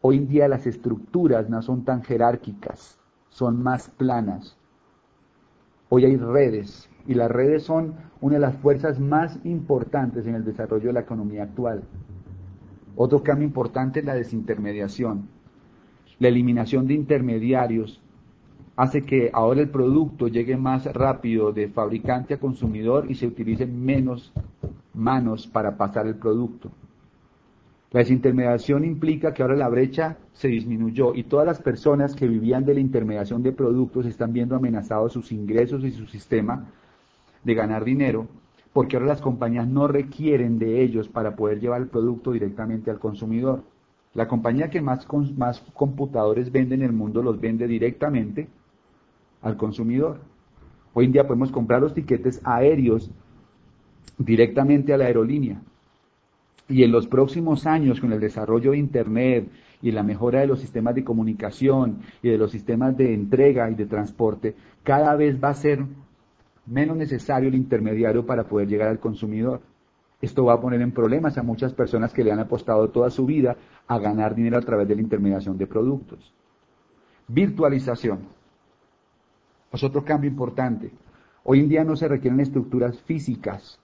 Hoy 0.00 0.18
en 0.18 0.28
día 0.28 0.48
las 0.48 0.66
estructuras 0.66 1.48
no 1.48 1.62
son 1.62 1.84
tan 1.84 2.02
jerárquicas, 2.02 2.98
son 3.28 3.62
más 3.62 3.90
planas. 3.90 4.56
Hoy 5.88 6.04
hay 6.04 6.16
redes 6.16 6.88
y 7.06 7.14
las 7.14 7.30
redes 7.30 7.64
son 7.64 7.94
una 8.20 8.34
de 8.34 8.40
las 8.40 8.56
fuerzas 8.56 8.98
más 8.98 9.38
importantes 9.44 10.26
en 10.26 10.34
el 10.34 10.44
desarrollo 10.44 10.88
de 10.88 10.94
la 10.94 11.00
economía 11.00 11.44
actual. 11.44 11.84
Otro 12.96 13.22
cambio 13.22 13.46
importante 13.46 14.00
es 14.00 14.06
la 14.06 14.14
desintermediación. 14.14 15.28
La 16.18 16.28
eliminación 16.28 16.86
de 16.86 16.94
intermediarios 16.94 18.00
hace 18.76 19.04
que 19.04 19.30
ahora 19.32 19.60
el 19.60 19.70
producto 19.70 20.28
llegue 20.28 20.56
más 20.56 20.84
rápido 20.92 21.52
de 21.52 21.68
fabricante 21.68 22.34
a 22.34 22.40
consumidor 22.40 23.10
y 23.10 23.14
se 23.14 23.26
utilicen 23.26 23.84
menos 23.84 24.32
manos 24.94 25.46
para 25.46 25.76
pasar 25.76 26.06
el 26.06 26.16
producto. 26.16 26.70
La 27.94 28.00
desintermediación 28.00 28.84
implica 28.84 29.32
que 29.32 29.42
ahora 29.42 29.54
la 29.54 29.68
brecha 29.68 30.18
se 30.32 30.48
disminuyó 30.48 31.14
y 31.14 31.22
todas 31.22 31.46
las 31.46 31.62
personas 31.62 32.16
que 32.16 32.26
vivían 32.26 32.64
de 32.64 32.74
la 32.74 32.80
intermediación 32.80 33.42
de 33.42 33.52
productos 33.52 34.06
están 34.06 34.32
viendo 34.32 34.56
amenazados 34.56 35.12
sus 35.12 35.30
ingresos 35.30 35.84
y 35.84 35.92
su 35.92 36.06
sistema 36.06 36.66
de 37.44 37.54
ganar 37.54 37.84
dinero, 37.84 38.26
porque 38.72 38.96
ahora 38.96 39.10
las 39.10 39.20
compañías 39.20 39.68
no 39.68 39.86
requieren 39.86 40.58
de 40.58 40.82
ellos 40.82 41.08
para 41.08 41.36
poder 41.36 41.60
llevar 41.60 41.82
el 41.82 41.86
producto 41.86 42.32
directamente 42.32 42.90
al 42.90 42.98
consumidor. 42.98 43.62
La 44.12 44.26
compañía 44.26 44.70
que 44.70 44.80
más, 44.80 45.06
más 45.36 45.60
computadores 45.72 46.50
vende 46.50 46.74
en 46.74 46.82
el 46.82 46.92
mundo 46.92 47.22
los 47.22 47.40
vende 47.40 47.68
directamente 47.68 48.48
al 49.40 49.56
consumidor. 49.56 50.18
Hoy 50.94 51.04
en 51.04 51.12
día 51.12 51.26
podemos 51.28 51.52
comprar 51.52 51.80
los 51.80 51.94
tiquetes 51.94 52.40
aéreos 52.44 53.10
directamente 54.18 54.92
a 54.92 54.96
la 54.96 55.06
aerolínea. 55.06 55.60
Y 56.68 56.82
en 56.82 56.92
los 56.92 57.06
próximos 57.06 57.66
años, 57.66 58.00
con 58.00 58.12
el 58.12 58.20
desarrollo 58.20 58.70
de 58.70 58.78
Internet 58.78 59.48
y 59.82 59.90
la 59.90 60.02
mejora 60.02 60.40
de 60.40 60.46
los 60.46 60.60
sistemas 60.60 60.94
de 60.94 61.04
comunicación 61.04 61.98
y 62.22 62.30
de 62.30 62.38
los 62.38 62.50
sistemas 62.50 62.96
de 62.96 63.12
entrega 63.12 63.70
y 63.70 63.74
de 63.74 63.86
transporte, 63.86 64.54
cada 64.82 65.14
vez 65.14 65.42
va 65.42 65.50
a 65.50 65.54
ser 65.54 65.84
menos 66.66 66.96
necesario 66.96 67.48
el 67.48 67.54
intermediario 67.54 68.24
para 68.24 68.44
poder 68.44 68.68
llegar 68.68 68.88
al 68.88 68.98
consumidor. 68.98 69.60
Esto 70.22 70.46
va 70.46 70.54
a 70.54 70.60
poner 70.60 70.80
en 70.80 70.92
problemas 70.92 71.36
a 71.36 71.42
muchas 71.42 71.74
personas 71.74 72.14
que 72.14 72.24
le 72.24 72.32
han 72.32 72.38
apostado 72.38 72.88
toda 72.88 73.10
su 73.10 73.26
vida 73.26 73.58
a 73.86 73.98
ganar 73.98 74.34
dinero 74.34 74.56
a 74.56 74.62
través 74.62 74.88
de 74.88 74.94
la 74.94 75.02
intermediación 75.02 75.58
de 75.58 75.66
productos. 75.66 76.32
Virtualización. 77.28 78.20
Es 79.70 79.84
otro 79.84 80.02
cambio 80.02 80.30
importante. 80.30 80.92
Hoy 81.42 81.60
en 81.60 81.68
día 81.68 81.84
no 81.84 81.94
se 81.94 82.08
requieren 82.08 82.40
estructuras 82.40 82.98
físicas 83.02 83.78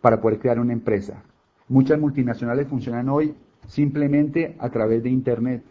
para 0.00 0.20
poder 0.20 0.38
crear 0.38 0.58
una 0.60 0.72
empresa. 0.72 1.22
Muchas 1.68 1.98
multinacionales 1.98 2.68
funcionan 2.68 3.08
hoy 3.08 3.34
simplemente 3.66 4.56
a 4.58 4.70
través 4.70 5.02
de 5.02 5.10
Internet 5.10 5.62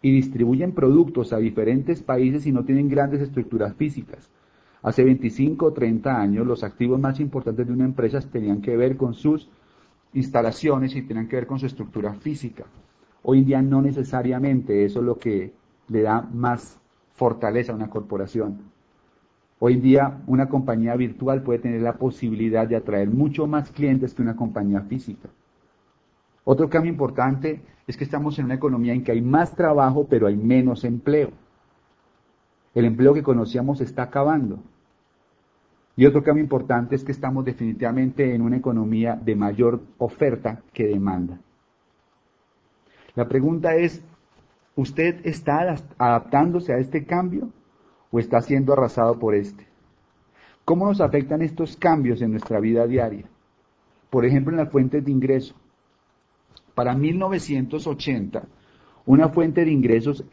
y 0.00 0.12
distribuyen 0.12 0.72
productos 0.72 1.32
a 1.32 1.38
diferentes 1.38 2.02
países 2.02 2.46
y 2.46 2.52
no 2.52 2.64
tienen 2.64 2.88
grandes 2.88 3.20
estructuras 3.20 3.74
físicas. 3.74 4.30
Hace 4.82 5.04
25 5.04 5.66
o 5.66 5.72
30 5.72 6.20
años 6.20 6.46
los 6.46 6.62
activos 6.62 7.00
más 7.00 7.18
importantes 7.18 7.66
de 7.66 7.72
una 7.72 7.84
empresa 7.84 8.20
tenían 8.20 8.62
que 8.62 8.76
ver 8.76 8.96
con 8.96 9.14
sus 9.14 9.48
instalaciones 10.14 10.94
y 10.94 11.02
tenían 11.02 11.28
que 11.28 11.36
ver 11.36 11.46
con 11.46 11.58
su 11.58 11.66
estructura 11.66 12.14
física. 12.14 12.64
Hoy 13.22 13.40
en 13.40 13.44
día 13.44 13.62
no 13.62 13.82
necesariamente 13.82 14.84
eso 14.84 15.00
es 15.00 15.04
lo 15.04 15.18
que 15.18 15.52
le 15.88 16.02
da 16.02 16.22
más 16.32 16.78
fortaleza 17.14 17.72
a 17.72 17.74
una 17.74 17.90
corporación. 17.90 18.70
Hoy 19.60 19.76
día 19.76 20.22
una 20.26 20.48
compañía 20.48 20.94
virtual 20.94 21.42
puede 21.42 21.58
tener 21.58 21.82
la 21.82 21.94
posibilidad 21.94 22.68
de 22.68 22.76
atraer 22.76 23.08
mucho 23.08 23.46
más 23.46 23.70
clientes 23.72 24.14
que 24.14 24.22
una 24.22 24.36
compañía 24.36 24.82
física. 24.82 25.28
Otro 26.44 26.70
cambio 26.70 26.92
importante 26.92 27.60
es 27.86 27.96
que 27.96 28.04
estamos 28.04 28.38
en 28.38 28.44
una 28.44 28.54
economía 28.54 28.92
en 28.92 29.02
que 29.02 29.12
hay 29.12 29.20
más 29.20 29.54
trabajo 29.56 30.06
pero 30.08 30.28
hay 30.28 30.36
menos 30.36 30.84
empleo. 30.84 31.32
El 32.74 32.84
empleo 32.84 33.12
que 33.14 33.24
conocíamos 33.24 33.80
está 33.80 34.04
acabando. 34.04 34.60
Y 35.96 36.06
otro 36.06 36.22
cambio 36.22 36.44
importante 36.44 36.94
es 36.94 37.02
que 37.02 37.10
estamos 37.10 37.44
definitivamente 37.44 38.32
en 38.32 38.42
una 38.42 38.56
economía 38.56 39.16
de 39.16 39.34
mayor 39.34 39.80
oferta 39.98 40.62
que 40.72 40.86
demanda. 40.86 41.40
La 43.16 43.26
pregunta 43.26 43.74
es, 43.74 44.00
¿usted 44.76 45.26
está 45.26 45.74
adaptándose 45.98 46.72
a 46.72 46.78
este 46.78 47.04
cambio? 47.04 47.50
O 48.10 48.18
está 48.18 48.40
siendo 48.40 48.72
arrasado 48.72 49.18
por 49.18 49.34
este? 49.34 49.66
¿Cómo 50.64 50.86
nos 50.86 51.00
afectan 51.00 51.42
estos 51.42 51.76
cambios 51.76 52.20
en 52.20 52.32
nuestra 52.32 52.60
vida 52.60 52.86
diaria? 52.86 53.24
Por 54.10 54.24
ejemplo, 54.24 54.52
en 54.52 54.58
las 54.58 54.70
fuentes 54.70 55.04
de 55.04 55.10
ingreso. 55.10 55.54
Para 56.74 56.94
1980, 56.94 58.46
una 59.06 59.28
fuente 59.30 59.64
de 59.64 59.70
ingresos 59.70 60.24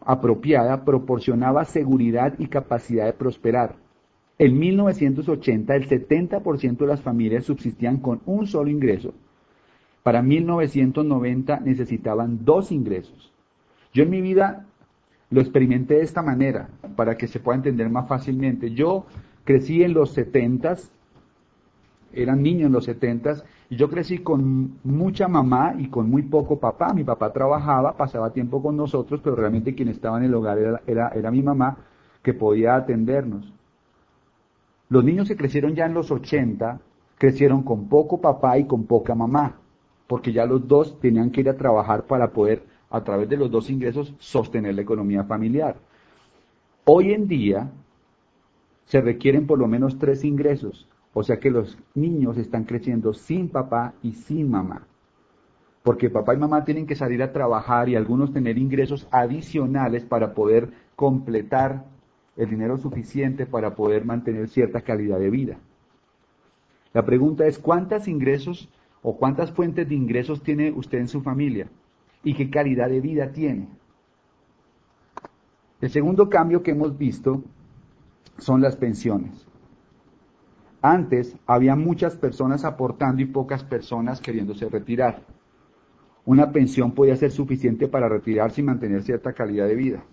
apropiada 0.00 0.84
proporcionaba 0.84 1.64
seguridad 1.64 2.34
y 2.38 2.46
capacidad 2.46 3.06
de 3.06 3.12
prosperar. 3.12 3.76
En 4.38 4.58
1980, 4.58 5.74
el 5.74 5.88
70% 5.88 6.78
de 6.78 6.86
las 6.86 7.02
familias 7.02 7.44
subsistían 7.44 7.98
con 7.98 8.22
un 8.24 8.46
solo 8.46 8.70
ingreso. 8.70 9.12
Para 10.02 10.22
1990 10.22 11.60
necesitaban 11.60 12.44
dos 12.44 12.72
ingresos. 12.72 13.32
Yo 13.92 14.04
en 14.04 14.10
mi 14.10 14.22
vida 14.22 14.66
lo 15.30 15.40
experimenté 15.40 15.94
de 15.94 16.02
esta 16.02 16.22
manera, 16.22 16.68
para 16.96 17.16
que 17.16 17.26
se 17.26 17.40
pueda 17.40 17.56
entender 17.56 17.90
más 17.90 18.08
fácilmente. 18.08 18.70
Yo 18.70 19.06
crecí 19.44 19.82
en 19.82 19.94
los 19.94 20.12
setentas, 20.12 20.90
era 22.12 22.34
niño 22.34 22.66
en 22.66 22.72
los 22.72 22.84
setentas, 22.84 23.44
y 23.70 23.76
yo 23.76 23.90
crecí 23.90 24.18
con 24.18 24.78
mucha 24.82 25.28
mamá 25.28 25.74
y 25.78 25.88
con 25.88 26.10
muy 26.10 26.22
poco 26.22 26.58
papá. 26.58 26.94
Mi 26.94 27.04
papá 27.04 27.32
trabajaba, 27.32 27.96
pasaba 27.96 28.32
tiempo 28.32 28.62
con 28.62 28.76
nosotros, 28.76 29.20
pero 29.22 29.36
realmente 29.36 29.74
quien 29.74 29.88
estaba 29.88 30.16
en 30.16 30.24
el 30.24 30.34
hogar 30.34 30.58
era, 30.58 30.80
era, 30.86 31.08
era 31.08 31.30
mi 31.30 31.42
mamá, 31.42 31.76
que 32.22 32.32
podía 32.32 32.76
atendernos. 32.76 33.52
Los 34.88 35.04
niños 35.04 35.28
que 35.28 35.36
crecieron 35.36 35.74
ya 35.74 35.84
en 35.84 35.92
los 35.92 36.10
80, 36.10 36.80
crecieron 37.18 37.62
con 37.62 37.88
poco 37.88 38.20
papá 38.22 38.56
y 38.56 38.64
con 38.64 38.84
poca 38.84 39.14
mamá, 39.14 39.56
porque 40.06 40.32
ya 40.32 40.46
los 40.46 40.66
dos 40.66 40.98
tenían 41.00 41.30
que 41.30 41.42
ir 41.42 41.50
a 41.50 41.56
trabajar 41.58 42.04
para 42.04 42.30
poder 42.30 42.62
a 42.90 43.04
través 43.04 43.28
de 43.28 43.36
los 43.36 43.50
dos 43.50 43.70
ingresos, 43.70 44.14
sostener 44.18 44.74
la 44.74 44.82
economía 44.82 45.24
familiar. 45.24 45.76
Hoy 46.84 47.12
en 47.12 47.28
día 47.28 47.70
se 48.86 49.00
requieren 49.00 49.46
por 49.46 49.58
lo 49.58 49.68
menos 49.68 49.98
tres 49.98 50.24
ingresos, 50.24 50.88
o 51.12 51.22
sea 51.22 51.38
que 51.38 51.50
los 51.50 51.76
niños 51.94 52.38
están 52.38 52.64
creciendo 52.64 53.12
sin 53.12 53.48
papá 53.48 53.94
y 54.02 54.12
sin 54.12 54.50
mamá. 54.50 54.86
Porque 55.82 56.10
papá 56.10 56.34
y 56.34 56.38
mamá 56.38 56.64
tienen 56.64 56.86
que 56.86 56.96
salir 56.96 57.22
a 57.22 57.32
trabajar 57.32 57.88
y 57.88 57.96
algunos 57.96 58.32
tener 58.32 58.58
ingresos 58.58 59.06
adicionales 59.10 60.04
para 60.04 60.34
poder 60.34 60.70
completar 60.96 61.84
el 62.38 62.48
dinero 62.48 62.78
suficiente 62.78 63.46
para 63.46 63.74
poder 63.74 64.04
mantener 64.04 64.48
cierta 64.48 64.80
calidad 64.80 65.18
de 65.18 65.28
vida. 65.28 65.58
La 66.94 67.04
pregunta 67.04 67.46
es, 67.46 67.58
¿cuántos 67.58 68.08
ingresos 68.08 68.68
o 69.02 69.16
cuántas 69.16 69.50
fuentes 69.50 69.88
de 69.88 69.94
ingresos 69.94 70.42
tiene 70.42 70.70
usted 70.70 70.98
en 70.98 71.08
su 71.08 71.20
familia? 71.20 71.68
¿Y 72.22 72.34
qué 72.34 72.50
calidad 72.50 72.88
de 72.88 73.00
vida 73.00 73.32
tiene? 73.32 73.68
El 75.80 75.90
segundo 75.90 76.28
cambio 76.28 76.62
que 76.62 76.72
hemos 76.72 76.96
visto 76.98 77.42
son 78.38 78.60
las 78.60 78.76
pensiones. 78.76 79.46
Antes 80.82 81.36
había 81.46 81.76
muchas 81.76 82.16
personas 82.16 82.64
aportando 82.64 83.22
y 83.22 83.26
pocas 83.26 83.64
personas 83.64 84.20
queriéndose 84.20 84.68
retirar. 84.68 85.22
Una 86.24 86.52
pensión 86.52 86.92
podía 86.92 87.16
ser 87.16 87.30
suficiente 87.30 87.88
para 87.88 88.08
retirarse 88.08 88.60
y 88.60 88.64
mantener 88.64 89.02
cierta 89.02 89.32
calidad 89.32 89.66
de 89.66 89.74
vida. 89.74 90.04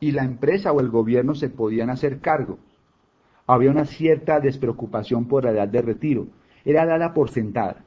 Y 0.00 0.12
la 0.12 0.24
empresa 0.24 0.72
o 0.72 0.80
el 0.80 0.90
gobierno 0.90 1.34
se 1.34 1.48
podían 1.48 1.90
hacer 1.90 2.20
cargo 2.20 2.58
había 3.46 3.70
una 3.70 3.84
cierta 3.84 4.40
despreocupación 4.40 5.26
por 5.26 5.44
la 5.44 5.50
edad 5.50 5.68
de 5.68 5.82
retiro. 5.82 6.28
Era 6.64 6.86
dada 6.86 7.12
por 7.12 7.30
sentada. 7.30 7.84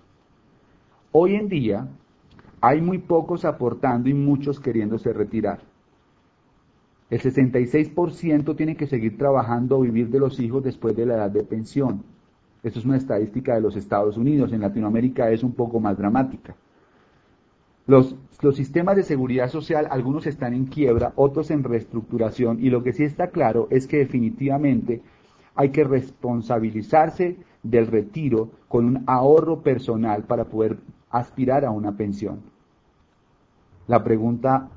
Hoy 1.12 1.36
en 1.36 1.48
día 1.50 1.88
hay 2.62 2.82
muy 2.82 2.98
pocos 2.98 3.46
aportando 3.46 4.10
y 4.10 4.14
muchos 4.14 4.60
queriéndose 4.60 5.14
retirar. 5.14 5.60
El 7.10 7.22
66% 7.22 8.56
tiene 8.56 8.76
que 8.76 8.88
seguir 8.88 9.18
trabajando 9.18 9.78
o 9.78 9.82
vivir 9.82 10.10
de 10.10 10.20
los 10.20 10.40
hijos 10.40 10.64
después 10.64 10.96
de 10.96 11.06
la 11.06 11.16
edad 11.16 11.32
de 11.32 11.44
pensión. 11.44 12.04
Esto 12.64 12.80
es 12.80 12.86
una 12.86 12.98
estadística 12.98 13.56
de 13.56 13.62
los 13.62 13.76
Estados 13.76 14.18
Unidos. 14.18 14.52
En 14.52 14.62
Latinoamérica 14.62 15.32
es 15.32 15.44
un 15.44 15.54
poco 15.54 15.80
más 15.80 15.98
dramática. 15.98 16.56
Los, 17.86 18.16
los, 18.42 18.58
sistemas 18.58 18.98
de 18.98 19.04
seguridad 19.04 19.48
social, 19.48 19.88
algunos 19.90 20.28
están 20.28 20.54
en 20.54 20.66
quiebra, 20.66 21.14
otros 21.16 21.52
en 21.52 21.64
reestructuración, 21.64 22.58
y 22.60 22.70
lo 22.70 22.84
que 22.84 22.92
sí 22.92 23.06
está 23.06 23.28
claro 23.28 23.70
es 23.72 23.88
que 23.88 24.00
definitivamente 24.00 25.02
hay 25.58 25.70
que 25.70 25.84
responsabilizarse 25.84 27.36
del 27.64 27.88
retiro 27.88 28.52
con 28.68 28.86
un 28.86 29.04
ahorro 29.08 29.62
personal 29.62 30.24
para 30.24 30.46
poder 30.46 30.78
aspirar 31.10 31.66
a 31.66 31.72
una 31.72 31.98
pensión. 31.98 32.42
La 33.88 34.04
pregunta 34.04 34.70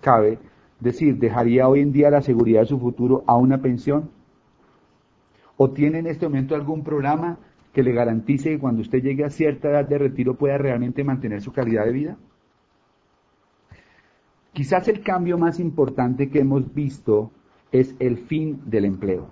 cabe 0.00 0.38
decir, 0.78 1.18
¿dejaría 1.18 1.68
hoy 1.68 1.80
en 1.80 1.92
día 1.92 2.08
la 2.10 2.22
seguridad 2.22 2.60
de 2.60 2.66
su 2.66 2.78
futuro 2.78 3.24
a 3.26 3.36
una 3.36 3.60
pensión? 3.60 4.10
¿O 5.56 5.70
tiene 5.70 5.98
en 5.98 6.06
este 6.06 6.26
momento 6.26 6.54
algún 6.54 6.84
programa 6.84 7.38
que 7.72 7.82
le 7.82 7.92
garantice 7.92 8.50
que 8.50 8.58
cuando 8.60 8.80
usted 8.80 9.02
llegue 9.02 9.24
a 9.24 9.30
cierta 9.30 9.70
edad 9.70 9.88
de 9.88 9.98
retiro 9.98 10.34
pueda 10.34 10.56
realmente 10.56 11.02
mantener 11.02 11.42
su 11.42 11.52
calidad 11.52 11.84
de 11.84 11.92
vida? 11.92 12.16
Quizás 14.52 14.86
el 14.88 15.02
cambio 15.02 15.36
más 15.36 15.58
importante 15.58 16.30
que 16.30 16.40
hemos 16.40 16.72
visto 16.72 17.32
es 17.72 17.94
el 17.98 18.18
fin 18.18 18.62
del 18.66 18.84
empleo. 18.84 19.28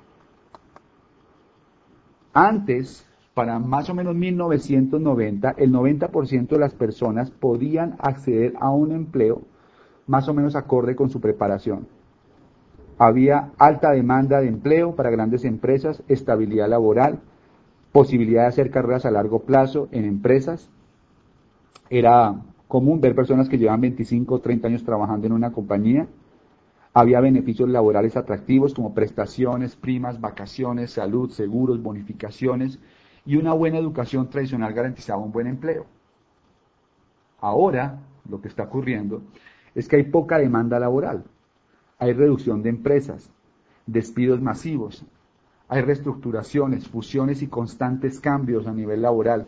Antes, 2.33 3.07
para 3.35 3.59
más 3.59 3.88
o 3.90 3.95
menos 3.95 4.14
1990, 4.14 5.54
el 5.59 5.73
90% 5.73 6.49
de 6.49 6.59
las 6.59 6.75
personas 6.75 7.30
podían 7.30 7.97
acceder 7.99 8.54
a 8.61 8.71
un 8.71 8.92
empleo 8.92 9.42
más 10.07 10.28
o 10.28 10.35
menos 10.35 10.57
acorde 10.57 10.97
con 10.97 11.11
su 11.11 11.21
preparación. 11.21 11.87
Había 12.99 13.52
alta 13.59 13.92
demanda 13.92 14.40
de 14.40 14.49
empleo 14.49 14.97
para 14.97 15.11
grandes 15.11 15.45
empresas, 15.45 16.02
estabilidad 16.08 16.69
laboral, 16.69 17.21
posibilidad 17.93 18.43
de 18.43 18.49
hacer 18.49 18.71
carreras 18.71 19.06
a 19.06 19.10
largo 19.10 19.41
plazo 19.41 19.89
en 19.93 20.04
empresas. 20.04 20.71
Era 21.91 22.43
común 22.67 23.00
ver 23.00 23.15
personas 23.15 23.49
que 23.49 23.58
llevan 23.58 23.80
25 23.80 24.34
o 24.34 24.41
30 24.41 24.69
años 24.69 24.84
trabajando 24.84 25.26
en 25.26 25.32
una 25.32 25.52
compañía 25.52 26.08
había 27.00 27.21
beneficios 27.21 27.69
laborales 27.69 28.17
atractivos 28.17 28.75
como 28.75 28.93
prestaciones, 28.93 29.76
primas, 29.76 30.21
vacaciones, 30.21 30.91
salud, 30.91 31.30
seguros, 31.30 31.80
bonificaciones 31.80 32.80
y 33.25 33.37
una 33.37 33.52
buena 33.52 33.78
educación 33.78 34.28
tradicional 34.30 34.73
garantizaba 34.75 35.23
un 35.23 35.30
buen 35.30 35.47
empleo. 35.47 35.87
Ahora, 37.41 38.00
lo 38.28 38.41
que 38.41 38.49
está 38.49 38.65
ocurriendo 38.65 39.23
es 39.76 39.87
que 39.87 39.95
hay 39.95 40.02
poca 40.02 40.39
demanda 40.39 40.80
laboral, 40.80 41.23
hay 42.00 42.15
reducción 42.15 42.65
de 42.65 42.71
empresas, 42.71 43.30
despidos 43.87 44.41
masivos, 44.41 45.04
hay 45.69 45.82
reestructuraciones, 45.82 46.89
fusiones 46.89 47.43
y 47.43 47.47
constantes 47.47 48.19
cambios 48.19 48.67
a 48.67 48.73
nivel 48.73 49.02
laboral, 49.02 49.47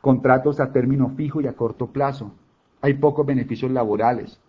contratos 0.00 0.58
a 0.58 0.72
término 0.72 1.10
fijo 1.10 1.40
y 1.40 1.46
a 1.46 1.52
corto 1.52 1.92
plazo, 1.92 2.32
hay 2.80 2.94
pocos 2.94 3.24
beneficios 3.24 3.70
laborales, 3.70 4.40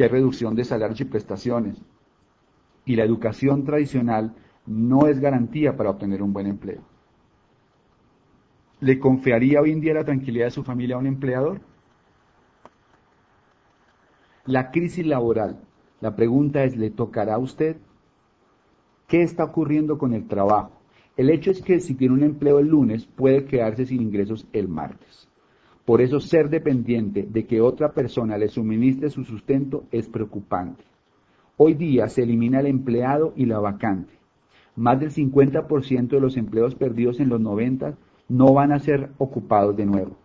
y 0.00 0.02
hay 0.02 0.08
reducción 0.08 0.54
de 0.54 0.64
salarios 0.64 1.02
y 1.02 1.04
prestaciones. 1.04 1.76
Y 2.86 2.96
la 2.96 3.04
educación 3.04 3.64
tradicional 3.64 4.34
no 4.64 5.06
es 5.06 5.20
garantía 5.20 5.76
para 5.76 5.90
obtener 5.90 6.22
un 6.22 6.32
buen 6.32 6.46
empleo. 6.46 6.80
¿Le 8.80 8.98
confiaría 8.98 9.60
hoy 9.60 9.72
en 9.72 9.82
día 9.82 9.92
la 9.92 10.04
tranquilidad 10.04 10.46
de 10.46 10.52
su 10.52 10.64
familia 10.64 10.96
a 10.96 11.00
un 11.00 11.06
empleador? 11.06 11.60
La 14.46 14.70
crisis 14.70 15.04
laboral. 15.04 15.60
La 16.00 16.16
pregunta 16.16 16.64
es, 16.64 16.78
¿le 16.78 16.88
tocará 16.88 17.34
a 17.34 17.38
usted? 17.38 17.76
¿Qué 19.06 19.20
está 19.20 19.44
ocurriendo 19.44 19.98
con 19.98 20.14
el 20.14 20.26
trabajo? 20.26 20.80
El 21.18 21.28
hecho 21.28 21.50
es 21.50 21.60
que 21.60 21.78
si 21.78 21.94
tiene 21.94 22.14
un 22.14 22.22
empleo 22.22 22.58
el 22.58 22.68
lunes, 22.68 23.04
puede 23.04 23.44
quedarse 23.44 23.84
sin 23.84 24.00
ingresos 24.00 24.46
el 24.54 24.66
martes. 24.66 25.29
Por 25.90 26.00
eso 26.02 26.20
ser 26.20 26.50
dependiente 26.50 27.26
de 27.28 27.46
que 27.46 27.60
otra 27.60 27.90
persona 27.90 28.38
le 28.38 28.46
suministre 28.46 29.10
su 29.10 29.24
sustento 29.24 29.86
es 29.90 30.08
preocupante. 30.08 30.84
Hoy 31.56 31.74
día 31.74 32.08
se 32.08 32.22
elimina 32.22 32.60
el 32.60 32.66
empleado 32.66 33.32
y 33.34 33.44
la 33.46 33.58
vacante. 33.58 34.14
Más 34.76 35.00
del 35.00 35.10
50% 35.10 36.10
de 36.10 36.20
los 36.20 36.36
empleos 36.36 36.76
perdidos 36.76 37.18
en 37.18 37.28
los 37.28 37.40
90 37.40 37.96
no 38.28 38.54
van 38.54 38.70
a 38.70 38.78
ser 38.78 39.10
ocupados 39.18 39.76
de 39.76 39.84
nuevo. 39.84 40.16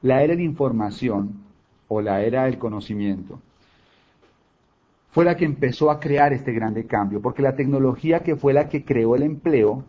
La 0.00 0.24
era 0.24 0.34
de 0.34 0.42
información 0.42 1.44
o 1.86 2.00
la 2.00 2.20
era 2.22 2.46
del 2.46 2.58
conocimiento 2.58 3.38
fue 5.12 5.24
la 5.24 5.36
que 5.36 5.44
empezó 5.44 5.92
a 5.92 6.00
crear 6.00 6.32
este 6.32 6.50
grande 6.50 6.88
cambio, 6.88 7.22
porque 7.22 7.42
la 7.42 7.54
tecnología 7.54 8.24
que 8.24 8.34
fue 8.34 8.54
la 8.54 8.68
que 8.68 8.84
creó 8.84 9.14
el 9.14 9.22
empleo 9.22 9.84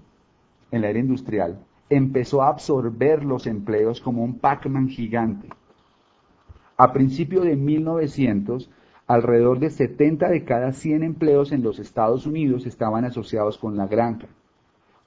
en 0.69 0.81
la 0.81 0.91
era 0.91 0.99
industrial 0.99 1.65
empezó 1.95 2.41
a 2.41 2.49
absorber 2.49 3.23
los 3.23 3.47
empleos 3.47 4.01
como 4.01 4.23
un 4.23 4.39
Pac-Man 4.39 4.89
gigante. 4.89 5.49
A 6.77 6.91
principios 6.91 7.45
de 7.45 7.55
1900, 7.55 8.69
alrededor 9.07 9.59
de 9.59 9.69
70 9.69 10.29
de 10.29 10.43
cada 10.43 10.73
100 10.73 11.03
empleos 11.03 11.51
en 11.51 11.63
los 11.63 11.79
Estados 11.79 12.25
Unidos 12.25 12.65
estaban 12.65 13.05
asociados 13.05 13.57
con 13.57 13.77
la 13.77 13.87
granja. 13.87 14.27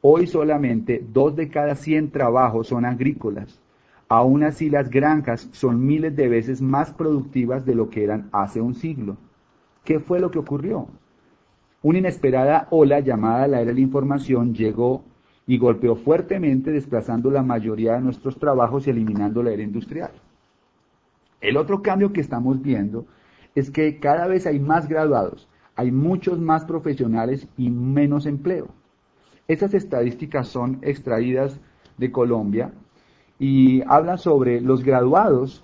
Hoy 0.00 0.26
solamente 0.26 1.04
2 1.12 1.36
de 1.36 1.48
cada 1.48 1.74
100 1.74 2.10
trabajos 2.10 2.68
son 2.68 2.84
agrícolas. 2.84 3.60
Aún 4.08 4.44
así 4.44 4.70
las 4.70 4.88
granjas 4.88 5.48
son 5.52 5.84
miles 5.84 6.14
de 6.14 6.28
veces 6.28 6.62
más 6.62 6.92
productivas 6.92 7.64
de 7.66 7.74
lo 7.74 7.90
que 7.90 8.04
eran 8.04 8.28
hace 8.32 8.60
un 8.60 8.74
siglo. 8.74 9.16
¿Qué 9.84 9.98
fue 9.98 10.20
lo 10.20 10.30
que 10.30 10.38
ocurrió? 10.38 10.86
Una 11.82 11.98
inesperada 11.98 12.68
ola 12.70 13.00
llamada 13.00 13.48
la 13.48 13.60
era 13.60 13.70
de 13.70 13.74
la 13.74 13.80
información 13.80 14.54
llegó 14.54 15.04
y 15.46 15.58
golpeó 15.58 15.96
fuertemente 15.96 16.72
desplazando 16.72 17.30
la 17.30 17.42
mayoría 17.42 17.94
de 17.94 18.00
nuestros 18.00 18.38
trabajos 18.38 18.86
y 18.86 18.90
eliminando 18.90 19.42
la 19.42 19.52
era 19.52 19.62
industrial. 19.62 20.10
El 21.40 21.56
otro 21.56 21.82
cambio 21.82 22.12
que 22.12 22.20
estamos 22.20 22.60
viendo 22.62 23.06
es 23.54 23.70
que 23.70 24.00
cada 24.00 24.26
vez 24.26 24.46
hay 24.46 24.58
más 24.58 24.88
graduados, 24.88 25.48
hay 25.76 25.92
muchos 25.92 26.38
más 26.40 26.64
profesionales 26.64 27.46
y 27.56 27.70
menos 27.70 28.26
empleo. 28.26 28.68
Estas 29.46 29.74
estadísticas 29.74 30.48
son 30.48 30.78
extraídas 30.82 31.60
de 31.98 32.10
Colombia 32.10 32.72
y 33.38 33.82
hablan 33.86 34.18
sobre 34.18 34.60
los 34.60 34.82
graduados 34.82 35.62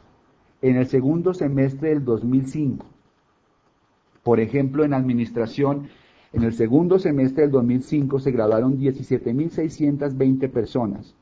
en 0.60 0.76
el 0.76 0.86
segundo 0.86 1.34
semestre 1.34 1.88
del 1.88 2.04
2005. 2.04 2.86
Por 4.22 4.38
ejemplo, 4.38 4.84
en 4.84 4.94
administración 4.94 5.88
en 6.32 6.44
el 6.44 6.54
segundo 6.54 6.98
semestre 6.98 7.42
del 7.42 7.50
2005 7.50 8.18
se 8.18 8.30
graduaron 8.30 8.78
17.620 8.78 10.50
personas. 10.50 11.14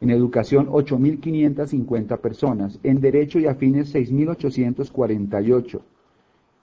En 0.00 0.10
educación, 0.10 0.68
8.550 0.68 2.18
personas. 2.18 2.78
En 2.82 3.00
derecho 3.00 3.38
y 3.38 3.46
afines, 3.46 3.94
6.848. 3.94 5.80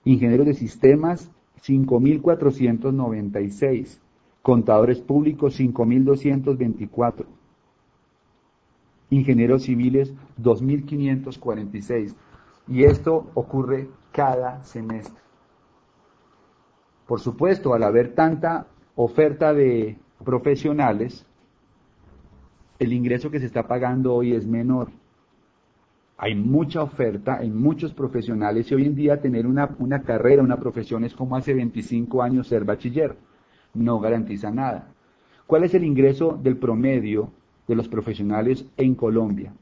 Ingenieros 0.04 0.46
de 0.46 0.54
sistemas, 0.54 1.28
5.496. 1.62 3.98
Contadores 4.42 5.00
públicos, 5.00 5.58
5.224. 5.58 7.24
Ingenieros 9.10 9.64
civiles, 9.64 10.14
2.546. 10.40 12.14
Y 12.68 12.84
esto 12.84 13.26
ocurre 13.34 13.88
cada 14.12 14.62
semestre. 14.64 15.25
Por 17.06 17.20
supuesto, 17.20 17.74
al 17.74 17.84
haber 17.84 18.14
tanta 18.14 18.66
oferta 18.96 19.54
de 19.54 19.96
profesionales, 20.24 21.24
el 22.78 22.92
ingreso 22.92 23.30
que 23.30 23.40
se 23.40 23.46
está 23.46 23.66
pagando 23.66 24.14
hoy 24.14 24.32
es 24.32 24.46
menor. 24.46 24.88
Hay 26.18 26.34
mucha 26.34 26.82
oferta, 26.82 27.38
hay 27.38 27.50
muchos 27.50 27.92
profesionales 27.92 28.70
y 28.70 28.74
hoy 28.74 28.86
en 28.86 28.94
día 28.94 29.20
tener 29.20 29.46
una, 29.46 29.76
una 29.78 30.00
carrera, 30.02 30.42
una 30.42 30.58
profesión 30.58 31.04
es 31.04 31.14
como 31.14 31.36
hace 31.36 31.52
25 31.54 32.22
años 32.22 32.48
ser 32.48 32.64
bachiller. 32.64 33.16
No 33.74 34.00
garantiza 34.00 34.50
nada. 34.50 34.88
¿Cuál 35.46 35.64
es 35.64 35.74
el 35.74 35.84
ingreso 35.84 36.40
del 36.42 36.56
promedio 36.56 37.30
de 37.68 37.74
los 37.76 37.88
profesionales 37.88 38.64
en 38.76 38.94
Colombia? 38.94 39.52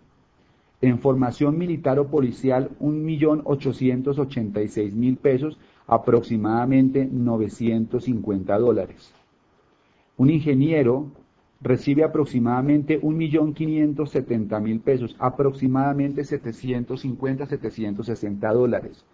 En 0.81 0.99
formación 0.99 1.59
militar 1.59 1.99
o 1.99 2.07
policial, 2.07 2.71
1.886.000 2.81 5.17
pesos, 5.19 5.59
aproximadamente 5.87 7.09
950 7.11 8.59
dólares. 8.59 9.13
Un 10.17 10.31
ingeniero 10.31 11.09
recibe 11.61 12.05
aproximadamente 12.05 13.01
1.570.000 13.01 14.81
pesos, 14.81 15.17
aproximadamente 15.19 16.23
750-760 16.23 18.53
dólares. 18.53 19.05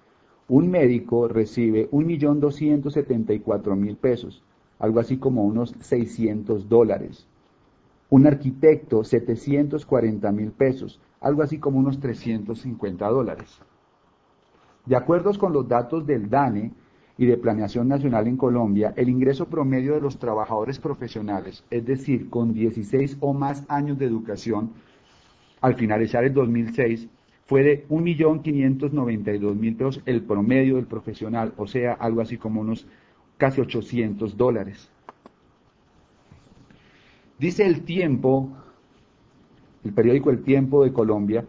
Un 0.48 0.70
médico 0.70 1.28
recibe 1.28 1.88
1.274.000 1.90 3.96
pesos, 3.96 4.42
algo 4.78 5.00
así 5.00 5.16
como 5.16 5.44
unos 5.44 5.74
600 5.80 6.68
dólares. 6.68 7.26
Un 8.11 8.26
arquitecto, 8.26 9.00
740.000 9.02 10.50
pesos, 10.50 11.00
algo 11.20 11.42
así 11.42 11.59
como 11.59 11.78
unos 11.78 12.00
350 12.00 13.09
dólares. 13.09 13.61
De 14.86 14.96
acuerdo 14.96 15.32
con 15.38 15.52
los 15.52 15.68
datos 15.68 16.06
del 16.06 16.28
DANE, 16.28 16.72
y 17.20 17.26
de 17.26 17.36
Planeación 17.36 17.86
Nacional 17.86 18.26
en 18.28 18.38
Colombia, 18.38 18.94
el 18.96 19.10
ingreso 19.10 19.44
promedio 19.46 19.92
de 19.92 20.00
los 20.00 20.18
trabajadores 20.18 20.78
profesionales, 20.78 21.62
es 21.68 21.84
decir, 21.84 22.30
con 22.30 22.54
16 22.54 23.18
o 23.20 23.34
más 23.34 23.62
años 23.68 23.98
de 23.98 24.06
educación, 24.06 24.70
al 25.60 25.74
finalizar 25.74 26.24
el 26.24 26.32
2006, 26.32 27.10
fue 27.44 27.62
de 27.62 27.86
1.592.000 27.88 29.76
pesos 29.76 30.02
el 30.06 30.22
promedio 30.22 30.76
del 30.76 30.86
profesional, 30.86 31.52
o 31.58 31.66
sea, 31.66 31.92
algo 31.92 32.22
así 32.22 32.38
como 32.38 32.62
unos 32.62 32.86
casi 33.36 33.60
800 33.60 34.34
dólares. 34.38 34.90
Dice 37.38 37.66
el 37.66 37.82
tiempo, 37.82 38.48
el 39.84 39.92
periódico 39.92 40.30
El 40.30 40.42
Tiempo 40.42 40.84
de 40.84 40.92
Colombia, 40.94 41.44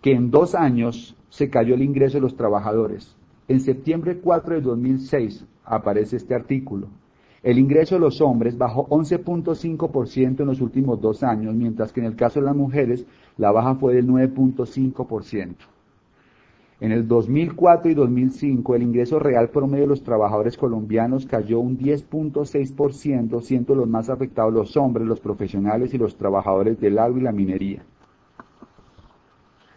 que 0.00 0.12
en 0.12 0.30
dos 0.30 0.54
años 0.54 1.16
se 1.28 1.50
cayó 1.50 1.74
el 1.74 1.82
ingreso 1.82 2.18
de 2.18 2.22
los 2.22 2.36
trabajadores. 2.36 3.16
En 3.48 3.60
septiembre 3.60 4.18
4 4.18 4.56
de 4.56 4.60
2006 4.60 5.44
aparece 5.64 6.16
este 6.16 6.34
artículo. 6.34 6.88
El 7.42 7.58
ingreso 7.58 7.94
de 7.94 8.00
los 8.00 8.20
hombres 8.20 8.58
bajó 8.58 8.86
11.5% 8.88 10.40
en 10.40 10.46
los 10.46 10.60
últimos 10.60 11.00
dos 11.00 11.22
años, 11.22 11.54
mientras 11.54 11.92
que 11.92 12.00
en 12.00 12.06
el 12.06 12.16
caso 12.16 12.40
de 12.40 12.46
las 12.46 12.56
mujeres 12.56 13.06
la 13.36 13.52
baja 13.52 13.76
fue 13.76 13.94
del 13.94 14.06
9.5%. 14.06 15.54
En 16.80 16.92
el 16.92 17.08
2004 17.08 17.90
y 17.90 17.94
2005 17.94 18.74
el 18.76 18.82
ingreso 18.82 19.18
real 19.18 19.50
promedio 19.50 19.84
de 19.84 19.88
los 19.88 20.04
trabajadores 20.04 20.56
colombianos 20.56 21.26
cayó 21.26 21.58
un 21.58 21.76
10.6%, 21.76 23.40
siendo 23.40 23.74
los 23.74 23.88
más 23.88 24.08
afectados 24.10 24.52
los 24.52 24.76
hombres, 24.76 25.06
los 25.06 25.18
profesionales 25.18 25.92
y 25.92 25.98
los 25.98 26.16
trabajadores 26.16 26.78
del 26.80 26.98
agro 26.98 27.18
y 27.18 27.22
la 27.22 27.32
minería. 27.32 27.82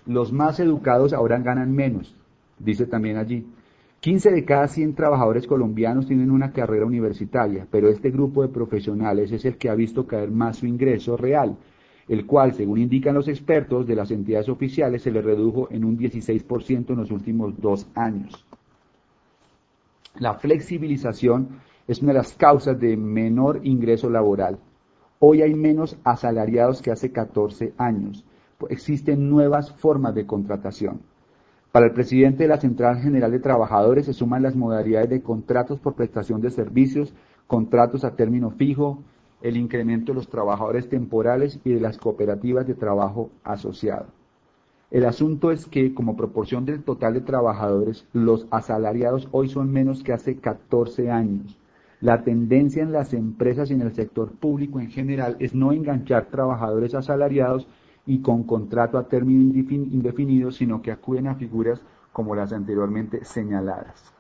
Los 0.06 0.32
más 0.32 0.60
educados 0.60 1.14
ahora 1.14 1.40
ganan 1.40 1.74
menos, 1.74 2.16
dice 2.60 2.86
también 2.86 3.18
allí. 3.18 3.46
15 4.02 4.32
de 4.32 4.46
cada 4.46 4.68
100 4.68 4.96
trabajadores 4.96 5.46
colombianos 5.46 6.08
tienen 6.08 6.32
una 6.32 6.52
carrera 6.52 6.88
universitaria, 6.88 7.68
pero 7.70 7.88
este 7.88 8.10
grupo 8.10 8.42
de 8.42 8.48
profesionales 8.48 9.32
es 9.32 9.46
el 9.46 9.58
que 9.58 9.70
ha 9.70 9.76
visto 9.76 10.08
caer 10.08 10.32
más 10.32 10.58
su 10.58 10.66
ingreso 10.66 11.18
real, 11.18 11.56
el 12.08 12.26
cual, 12.26 12.54
según 12.54 12.80
indican 12.80 13.14
los 13.14 13.28
expertos 13.28 13.86
de 13.86 13.96
las 13.96 14.10
entidades 14.10 14.50
oficiales, 14.50 15.04
se 15.04 15.12
le 15.12 15.22
redujo 15.22 15.68
en 15.72 15.86
un 15.86 16.00
16% 16.00 16.90
en 16.90 16.98
los 16.98 17.12
últimos 17.12 17.62
dos 17.62 17.88
años. 17.94 18.44
La 20.20 20.34
flexibilización 20.34 21.60
es 21.88 22.02
una 22.02 22.12
de 22.14 22.18
las 22.18 22.34
causas 22.34 22.80
de 22.80 22.98
menor 22.98 23.62
ingreso 23.64 24.10
laboral. 24.10 24.58
Hoy 25.20 25.44
hay 25.44 25.54
menos 25.54 25.98
asalariados 26.04 26.82
que 26.82 26.90
hace 26.90 27.12
14 27.12 27.74
años. 27.78 28.26
Existen 28.69 29.30
nuevas 29.30 29.71
formas 29.74 30.15
de 30.15 30.26
contratación. 30.26 31.02
Para 31.71 31.86
el 31.86 31.93
presidente 31.93 32.43
de 32.43 32.50
la 32.50 32.58
Central 32.58 33.00
General 33.00 33.32
de 33.32 33.39
Trabajadores 33.39 34.06
se 34.06 34.13
suman 34.13 34.43
las 34.43 34.56
modalidades 34.56 35.10
de 35.10 35.21
contratos 35.21 35.80
por 35.80 35.95
prestación 35.95 36.41
de 36.41 36.50
servicios, 36.50 37.13
contratos 37.47 38.04
a 38.04 38.15
término 38.15 38.52
fijo, 38.52 39.00
el 39.41 39.58
incremento 39.58 40.12
de 40.12 40.17
los 40.17 40.28
trabajadores 40.28 40.89
temporales 40.89 41.60
y 41.63 41.71
de 41.74 41.80
las 41.80 41.97
cooperativas 41.97 42.67
de 42.67 42.76
trabajo 42.76 43.30
asociado. 43.43 44.08
El 44.91 45.06
asunto 45.06 45.52
es 45.52 45.65
que, 45.65 45.93
como 45.93 46.17
proporción 46.17 46.65
del 46.65 46.84
total 46.84 47.13
de 47.13 47.21
trabajadores, 47.21 48.06
los 48.12 48.45
asalariados 48.52 49.30
hoy 49.32 49.47
son 49.47 49.71
menos 49.71 50.04
que 50.04 50.12
hace 50.12 50.36
14 50.36 51.10
años. 51.10 51.58
La 52.02 52.24
tendencia 52.24 52.84
en 52.84 52.91
las 52.91 53.13
empresas 53.13 53.71
y 53.71 53.76
en 53.76 53.82
el 53.82 53.93
sector 53.93 54.32
público 54.32 54.82
en 54.82 54.89
general 54.89 55.38
es 55.39 55.56
no 55.56 55.71
enganchar 55.71 56.26
trabajadores 56.26 56.93
asalariados 56.93 57.67
y 58.12 58.19
con 58.19 58.43
contrato 58.43 58.97
a 58.97 59.08
término 59.08 59.54
indefinido, 59.56 60.52
sino 60.52 60.82
que 60.82 60.91
acuden 60.91 61.28
a 61.28 61.36
figuras 61.36 61.82
como 62.12 62.36
las 62.36 62.52
anteriormente 62.52 63.24
señaladas. 63.24 64.13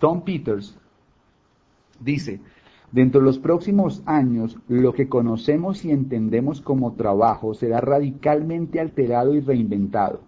Tom 0.00 0.22
Peters 0.22 0.76
dice, 2.00 2.40
dentro 2.90 3.20
de 3.20 3.26
los 3.26 3.38
próximos 3.38 4.02
años, 4.06 4.58
lo 4.66 4.92
que 4.92 5.08
conocemos 5.08 5.84
y 5.84 5.92
entendemos 5.92 6.60
como 6.60 6.94
trabajo 6.94 7.54
será 7.54 7.80
radicalmente 7.80 8.80
alterado 8.80 9.36
y 9.36 9.40
reinventado. 9.40 10.22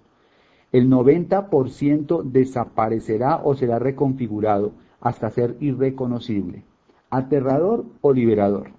El 0.70 0.88
90% 0.88 2.22
desaparecerá 2.22 3.40
o 3.42 3.56
será 3.56 3.80
reconfigurado 3.80 4.70
hasta 5.00 5.30
ser 5.30 5.56
irreconocible. 5.58 6.62
¿Aterrador 7.10 7.86
o 8.02 8.12
liberador? 8.12 8.70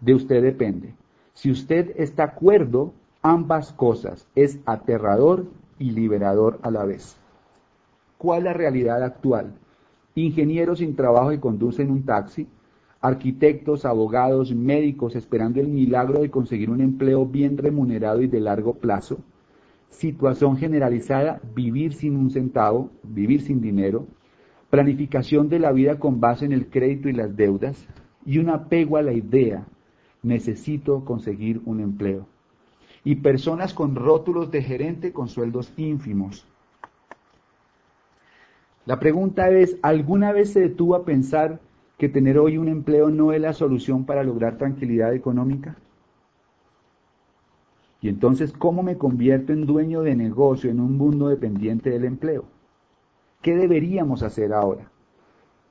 De 0.00 0.14
usted 0.14 0.42
depende. 0.42 0.94
Si 1.32 1.48
usted 1.48 1.94
está 1.96 2.24
acuerdo, 2.24 2.92
ambas 3.22 3.72
cosas, 3.72 4.26
es 4.34 4.58
aterrador 4.64 5.46
y 5.78 5.90
liberador 5.90 6.58
a 6.62 6.70
la 6.70 6.84
vez. 6.84 7.16
¿Cuál 8.16 8.38
es 8.40 8.44
la 8.44 8.52
realidad 8.54 9.02
actual? 9.02 9.54
Ingenieros 10.14 10.78
sin 10.78 10.96
trabajo 10.96 11.30
que 11.30 11.40
conducen 11.40 11.90
un 11.90 12.04
taxi, 12.04 12.46
arquitectos, 13.00 13.84
abogados, 13.84 14.54
médicos 14.54 15.16
esperando 15.16 15.60
el 15.60 15.68
milagro 15.68 16.20
de 16.20 16.30
conseguir 16.30 16.70
un 16.70 16.80
empleo 16.80 17.26
bien 17.26 17.56
remunerado 17.56 18.22
y 18.22 18.26
de 18.26 18.40
largo 18.40 18.74
plazo, 18.74 19.18
situación 19.90 20.56
generalizada, 20.56 21.40
vivir 21.54 21.94
sin 21.94 22.16
un 22.16 22.30
centavo, 22.30 22.90
vivir 23.02 23.42
sin 23.42 23.60
dinero, 23.60 24.06
planificación 24.70 25.48
de 25.48 25.58
la 25.58 25.72
vida 25.72 25.98
con 25.98 26.20
base 26.20 26.44
en 26.44 26.52
el 26.52 26.68
crédito 26.68 27.08
y 27.08 27.12
las 27.12 27.36
deudas, 27.36 27.86
y 28.24 28.38
un 28.38 28.50
apego 28.50 28.96
a 28.96 29.02
la 29.02 29.12
idea, 29.12 29.66
necesito 30.22 31.04
conseguir 31.04 31.60
un 31.64 31.80
empleo 31.80 32.26
y 33.04 33.16
personas 33.16 33.74
con 33.74 33.94
rótulos 33.94 34.50
de 34.50 34.62
gerente 34.62 35.12
con 35.12 35.28
sueldos 35.28 35.72
ínfimos. 35.76 36.46
La 38.86 38.98
pregunta 38.98 39.50
es, 39.50 39.76
¿alguna 39.82 40.32
vez 40.32 40.52
se 40.52 40.60
detuvo 40.60 40.94
a 40.94 41.04
pensar 41.04 41.60
que 41.98 42.08
tener 42.08 42.38
hoy 42.38 42.58
un 42.58 42.68
empleo 42.68 43.10
no 43.10 43.32
es 43.32 43.40
la 43.40 43.52
solución 43.52 44.04
para 44.04 44.24
lograr 44.24 44.58
tranquilidad 44.58 45.14
económica? 45.14 45.76
Y 48.02 48.08
entonces, 48.08 48.52
¿cómo 48.52 48.82
me 48.82 48.96
convierto 48.96 49.52
en 49.52 49.66
dueño 49.66 50.02
de 50.02 50.16
negocio 50.16 50.70
en 50.70 50.80
un 50.80 50.96
mundo 50.96 51.28
dependiente 51.28 51.90
del 51.90 52.06
empleo? 52.06 52.44
¿Qué 53.42 53.54
deberíamos 53.54 54.22
hacer 54.22 54.52
ahora? 54.52 54.90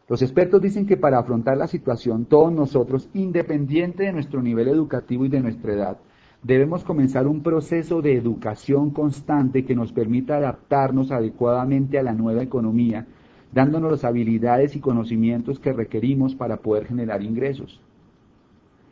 Los 0.07 0.21
expertos 0.21 0.61
dicen 0.61 0.85
que 0.85 0.97
para 0.97 1.19
afrontar 1.19 1.57
la 1.57 1.67
situación, 1.67 2.25
todos 2.25 2.51
nosotros, 2.51 3.09
independiente 3.13 4.03
de 4.03 4.13
nuestro 4.13 4.41
nivel 4.41 4.67
educativo 4.67 5.25
y 5.25 5.29
de 5.29 5.39
nuestra 5.39 5.73
edad, 5.73 5.97
debemos 6.43 6.83
comenzar 6.83 7.27
un 7.27 7.41
proceso 7.41 8.01
de 8.01 8.15
educación 8.15 8.91
constante 8.91 9.65
que 9.65 9.75
nos 9.75 9.91
permita 9.91 10.37
adaptarnos 10.37 11.11
adecuadamente 11.11 11.99
a 11.99 12.03
la 12.03 12.13
nueva 12.13 12.41
economía, 12.41 13.07
dándonos 13.51 13.91
las 13.91 14.05
habilidades 14.05 14.75
y 14.75 14.79
conocimientos 14.79 15.59
que 15.59 15.73
requerimos 15.73 16.35
para 16.35 16.57
poder 16.57 16.85
generar 16.85 17.21
ingresos. 17.23 17.81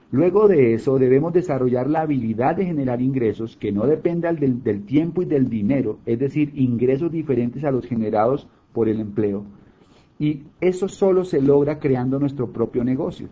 Luego 0.09 0.47
de 0.47 0.73
eso 0.73 0.97
debemos 0.97 1.33
desarrollar 1.33 1.89
la 1.89 2.01
habilidad 2.01 2.55
de 2.55 2.65
generar 2.65 3.01
ingresos 3.01 3.57
que 3.57 3.73
no 3.73 3.85
dependan 3.85 4.37
del, 4.37 4.63
del, 4.63 4.85
tiempo 4.85 5.21
y 5.21 5.25
del 5.25 5.49
dinero, 5.49 5.99
es 6.05 6.17
decir, 6.17 6.53
ingresos 6.55 7.11
diferentes 7.11 7.65
a 7.65 7.71
los 7.71 7.85
generados 7.85 8.47
por 8.71 8.87
el 8.87 9.01
empleo. 9.01 9.43
Y 10.17 10.43
eso 10.61 10.87
solo 10.87 11.25
se 11.25 11.41
logra 11.41 11.79
creando 11.79 12.19
nuestro 12.19 12.51
propio 12.51 12.85
negocio, 12.85 13.27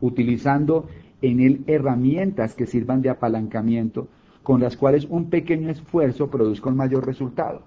utilizando 0.00 0.86
en 1.22 1.40
él 1.40 1.64
herramientas 1.66 2.54
que 2.54 2.66
sirvan 2.66 3.02
de 3.02 3.10
apalancamiento 3.10 4.08
con 4.42 4.60
las 4.60 4.76
cuales 4.76 5.06
un 5.08 5.30
pequeño 5.30 5.70
esfuerzo 5.70 6.30
produzca 6.30 6.70
un 6.70 6.76
mayor 6.76 7.06
resultado. 7.06 7.62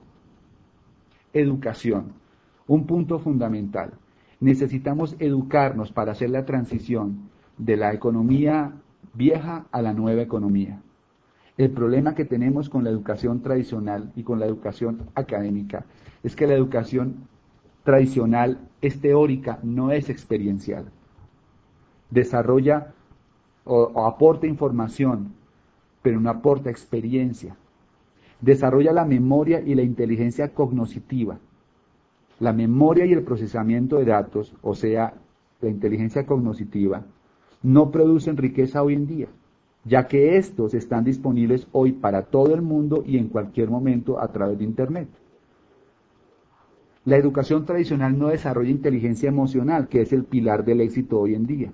educación, 1.34 2.14
un 2.68 2.86
punto 2.86 3.18
fundamental. 3.18 3.94
Necesitamos 4.40 5.16
educarnos 5.18 5.92
para 5.92 6.12
hacer 6.12 6.30
la 6.30 6.46
transición 6.46 7.30
de 7.58 7.76
la 7.76 7.92
economía 7.92 8.74
vieja 9.14 9.66
a 9.72 9.82
la 9.82 9.94
nueva 9.94 10.22
economía. 10.22 10.80
El 11.58 11.72
problema 11.72 12.16
que 12.16 12.26
tenemos 12.26 12.70
con 12.70 12.84
la 12.84 12.90
educación 12.90 13.42
tradicional 13.42 14.12
y 14.16 14.24
con 14.24 14.40
la 14.40 14.46
educación 14.46 15.10
académica 15.16 15.86
es 16.24 16.36
que 16.36 16.48
la 16.48 16.54
educación 16.54 17.28
tradicional 17.84 18.60
es 18.82 19.00
teórica, 19.02 19.60
no 19.64 19.92
es 19.92 20.10
experiencial. 20.10 20.86
Desarrolla 22.10 22.94
o, 23.66 24.06
aporta 24.06 24.48
información, 24.48 25.34
pero 26.02 26.20
no 26.20 26.30
aporta 26.30 26.70
experiencia. 26.70 27.56
Desarrolla 28.42 28.92
la 28.92 29.06
memoria 29.06 29.62
y 29.62 29.76
la 29.76 29.84
inteligencia 29.84 30.54
cognoscitiva. 30.54 31.40
La 32.40 32.52
memoria 32.52 33.06
y 33.06 33.14
el 33.14 33.24
procesamiento 33.24 33.98
de 33.98 34.06
datos, 34.06 34.54
o 34.62 34.76
sea, 34.76 35.14
la 35.62 35.70
inteligencia 35.70 36.26
cognoscitiva, 36.26 37.06
no 37.62 37.92
producen 37.92 38.36
riqueza 38.36 38.84
hoy 38.84 38.96
en 38.96 39.08
día, 39.08 39.28
ya 39.86 40.08
que 40.08 40.38
estos 40.38 40.74
están 40.74 41.06
disponibles 41.06 41.68
hoy 41.72 41.94
para 41.94 42.24
todo 42.24 42.54
el 42.54 42.62
mundo 42.62 43.04
y 43.06 43.18
en 43.18 43.30
cualquier 43.30 43.70
momento 43.70 44.20
a 44.20 44.28
través 44.30 44.58
de 44.58 44.66
Internet. 44.66 45.08
La 47.06 47.18
educación 47.18 47.66
tradicional 47.66 48.18
no 48.18 48.28
desarrolla 48.28 48.70
inteligencia 48.70 49.28
emocional, 49.30 49.88
que 49.88 50.02
es 50.02 50.14
el 50.14 50.24
pilar 50.24 50.64
del 50.64 50.82
éxito 50.82 51.20
hoy 51.20 51.36
en 51.36 51.46
día. 51.46 51.74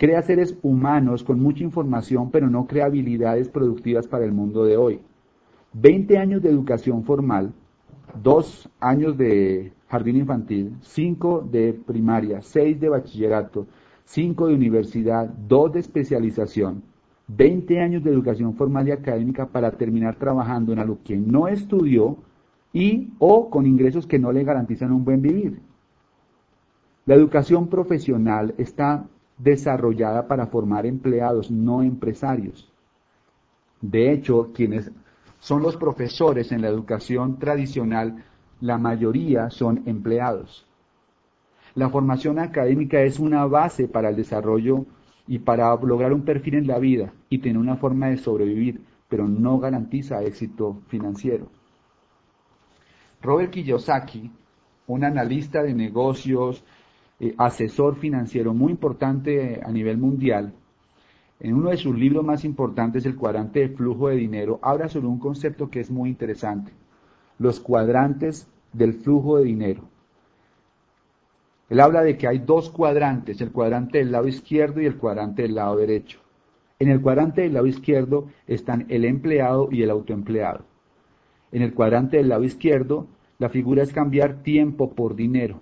Crea 0.00 0.22
seres 0.22 0.56
humanos 0.62 1.22
con 1.22 1.42
mucha 1.42 1.62
información, 1.62 2.30
pero 2.30 2.48
no 2.48 2.66
crea 2.66 2.86
habilidades 2.86 3.50
productivas 3.50 4.08
para 4.08 4.24
el 4.24 4.32
mundo 4.32 4.64
de 4.64 4.78
hoy. 4.78 5.00
Veinte 5.74 6.16
años 6.16 6.40
de 6.40 6.48
educación 6.48 7.04
formal, 7.04 7.52
dos 8.22 8.66
años 8.80 9.18
de 9.18 9.74
jardín 9.88 10.16
infantil, 10.16 10.74
cinco 10.80 11.46
de 11.52 11.74
primaria, 11.74 12.40
seis 12.40 12.80
de 12.80 12.88
bachillerato, 12.88 13.66
cinco 14.04 14.46
de 14.46 14.54
universidad, 14.54 15.28
dos 15.28 15.70
de 15.74 15.80
especialización, 15.80 16.82
20 17.28 17.78
años 17.82 18.02
de 18.02 18.10
educación 18.10 18.54
formal 18.54 18.88
y 18.88 18.92
académica 18.92 19.48
para 19.48 19.70
terminar 19.70 20.16
trabajando 20.16 20.72
en 20.72 20.78
algo 20.78 21.00
que 21.04 21.18
no 21.18 21.46
estudió 21.46 22.16
y 22.72 23.10
o 23.18 23.50
con 23.50 23.66
ingresos 23.66 24.06
que 24.06 24.18
no 24.18 24.32
le 24.32 24.44
garantizan 24.44 24.92
un 24.92 25.04
buen 25.04 25.20
vivir. 25.20 25.60
La 27.04 27.16
educación 27.16 27.68
profesional 27.68 28.54
está 28.56 29.06
desarrollada 29.42 30.28
para 30.28 30.46
formar 30.46 30.86
empleados, 30.86 31.50
no 31.50 31.82
empresarios. 31.82 32.70
De 33.80 34.12
hecho, 34.12 34.50
quienes 34.54 34.90
son 35.38 35.62
los 35.62 35.76
profesores 35.76 36.52
en 36.52 36.62
la 36.62 36.68
educación 36.68 37.38
tradicional, 37.38 38.24
la 38.60 38.76
mayoría 38.76 39.48
son 39.50 39.82
empleados. 39.86 40.66
La 41.74 41.88
formación 41.88 42.38
académica 42.38 43.00
es 43.02 43.18
una 43.18 43.46
base 43.46 43.88
para 43.88 44.10
el 44.10 44.16
desarrollo 44.16 44.84
y 45.26 45.38
para 45.38 45.74
lograr 45.76 46.12
un 46.12 46.24
perfil 46.24 46.56
en 46.56 46.66
la 46.66 46.78
vida 46.78 47.12
y 47.30 47.38
tener 47.38 47.58
una 47.58 47.76
forma 47.76 48.08
de 48.08 48.18
sobrevivir, 48.18 48.82
pero 49.08 49.26
no 49.26 49.58
garantiza 49.58 50.22
éxito 50.22 50.82
financiero. 50.88 51.48
Robert 53.22 53.50
Kiyosaki, 53.50 54.30
un 54.88 55.04
analista 55.04 55.62
de 55.62 55.72
negocios, 55.72 56.64
eh, 57.20 57.34
asesor 57.38 57.96
financiero 57.96 58.54
muy 58.54 58.72
importante 58.72 59.60
a 59.64 59.70
nivel 59.70 59.98
mundial, 59.98 60.54
en 61.40 61.54
uno 61.54 61.70
de 61.70 61.78
sus 61.78 61.98
libros 61.98 62.24
más 62.24 62.44
importantes, 62.44 63.06
El 63.06 63.16
cuadrante 63.16 63.60
de 63.60 63.68
flujo 63.70 64.08
de 64.08 64.16
dinero, 64.16 64.58
habla 64.62 64.88
sobre 64.88 65.06
un 65.06 65.18
concepto 65.18 65.70
que 65.70 65.80
es 65.80 65.90
muy 65.90 66.10
interesante, 66.10 66.72
los 67.38 67.60
cuadrantes 67.60 68.46
del 68.72 68.94
flujo 68.94 69.38
de 69.38 69.44
dinero. 69.44 69.82
Él 71.70 71.80
habla 71.80 72.02
de 72.02 72.18
que 72.18 72.26
hay 72.26 72.38
dos 72.38 72.68
cuadrantes, 72.68 73.40
el 73.40 73.52
cuadrante 73.52 73.98
del 73.98 74.12
lado 74.12 74.26
izquierdo 74.28 74.80
y 74.80 74.86
el 74.86 74.96
cuadrante 74.96 75.42
del 75.42 75.54
lado 75.54 75.76
derecho. 75.76 76.20
En 76.78 76.88
el 76.88 77.00
cuadrante 77.00 77.42
del 77.42 77.54
lado 77.54 77.66
izquierdo 77.66 78.26
están 78.46 78.86
el 78.88 79.04
empleado 79.04 79.68
y 79.70 79.82
el 79.82 79.90
autoempleado. 79.90 80.64
En 81.52 81.62
el 81.62 81.72
cuadrante 81.72 82.16
del 82.16 82.28
lado 82.28 82.44
izquierdo, 82.44 83.06
la 83.38 83.48
figura 83.48 83.82
es 83.82 83.92
cambiar 83.92 84.42
tiempo 84.42 84.92
por 84.94 85.14
dinero. 85.14 85.60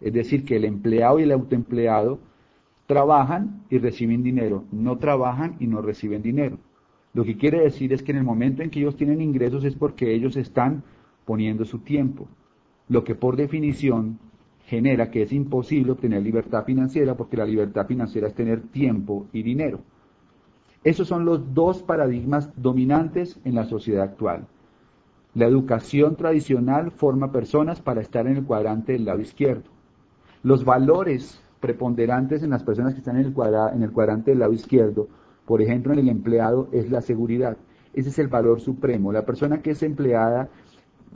Es 0.00 0.12
decir, 0.12 0.44
que 0.44 0.56
el 0.56 0.64
empleado 0.64 1.18
y 1.18 1.22
el 1.22 1.32
autoempleado 1.32 2.18
trabajan 2.86 3.64
y 3.70 3.78
reciben 3.78 4.22
dinero, 4.22 4.64
no 4.70 4.98
trabajan 4.98 5.56
y 5.58 5.66
no 5.66 5.82
reciben 5.82 6.22
dinero. 6.22 6.58
Lo 7.14 7.24
que 7.24 7.36
quiere 7.36 7.60
decir 7.60 7.92
es 7.92 8.02
que 8.02 8.12
en 8.12 8.18
el 8.18 8.24
momento 8.24 8.62
en 8.62 8.70
que 8.70 8.80
ellos 8.80 8.96
tienen 8.96 9.20
ingresos 9.20 9.64
es 9.64 9.74
porque 9.74 10.14
ellos 10.14 10.36
están 10.36 10.82
poniendo 11.24 11.64
su 11.64 11.78
tiempo, 11.78 12.28
lo 12.88 13.04
que 13.04 13.14
por 13.14 13.36
definición 13.36 14.18
genera 14.66 15.10
que 15.10 15.22
es 15.22 15.32
imposible 15.32 15.92
obtener 15.92 16.22
libertad 16.22 16.64
financiera 16.64 17.16
porque 17.16 17.36
la 17.36 17.44
libertad 17.44 17.86
financiera 17.86 18.28
es 18.28 18.34
tener 18.34 18.60
tiempo 18.68 19.26
y 19.32 19.42
dinero. 19.42 19.80
Esos 20.84 21.08
son 21.08 21.24
los 21.24 21.54
dos 21.54 21.82
paradigmas 21.82 22.50
dominantes 22.56 23.40
en 23.44 23.54
la 23.54 23.64
sociedad 23.64 24.04
actual. 24.04 24.46
La 25.34 25.46
educación 25.46 26.16
tradicional 26.16 26.92
forma 26.92 27.32
personas 27.32 27.80
para 27.80 28.00
estar 28.00 28.26
en 28.26 28.36
el 28.36 28.44
cuadrante 28.44 28.92
del 28.92 29.04
lado 29.04 29.20
izquierdo. 29.20 29.75
Los 30.46 30.64
valores 30.64 31.42
preponderantes 31.58 32.44
en 32.44 32.50
las 32.50 32.62
personas 32.62 32.94
que 32.94 33.00
están 33.00 33.16
en 33.16 33.26
el, 33.26 33.34
en 33.74 33.82
el 33.82 33.90
cuadrante 33.90 34.30
del 34.30 34.38
lado 34.38 34.52
izquierdo, 34.52 35.08
por 35.44 35.60
ejemplo 35.60 35.92
en 35.92 35.98
el 35.98 36.08
empleado, 36.08 36.68
es 36.70 36.88
la 36.88 37.00
seguridad. 37.00 37.56
Ese 37.92 38.10
es 38.10 38.18
el 38.20 38.28
valor 38.28 38.60
supremo. 38.60 39.10
La 39.10 39.26
persona 39.26 39.60
que 39.60 39.72
es 39.72 39.82
empleada 39.82 40.48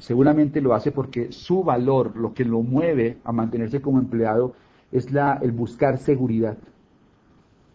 seguramente 0.00 0.60
lo 0.60 0.74
hace 0.74 0.90
porque 0.90 1.30
su 1.30 1.62
valor, 1.62 2.16
lo 2.16 2.34
que 2.34 2.44
lo 2.44 2.62
mueve 2.62 3.18
a 3.22 3.30
mantenerse 3.30 3.80
como 3.80 4.00
empleado, 4.00 4.54
es 4.90 5.06
el 5.42 5.52
buscar 5.52 5.98
seguridad. 5.98 6.58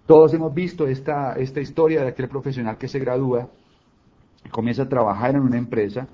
Todos 0.07 0.33
hemos 0.33 0.53
visto 0.53 0.87
esta, 0.87 1.35
esta 1.35 1.61
historia 1.61 2.01
de 2.01 2.09
aquel 2.09 2.27
profesional 2.27 2.77
que 2.77 2.89
se 2.89 2.99
gradúa, 2.99 3.47
comienza 4.51 4.83
a 4.83 4.89
trabajar 4.89 5.35
en 5.35 5.43
una 5.43 5.57
empresa, 5.57 6.09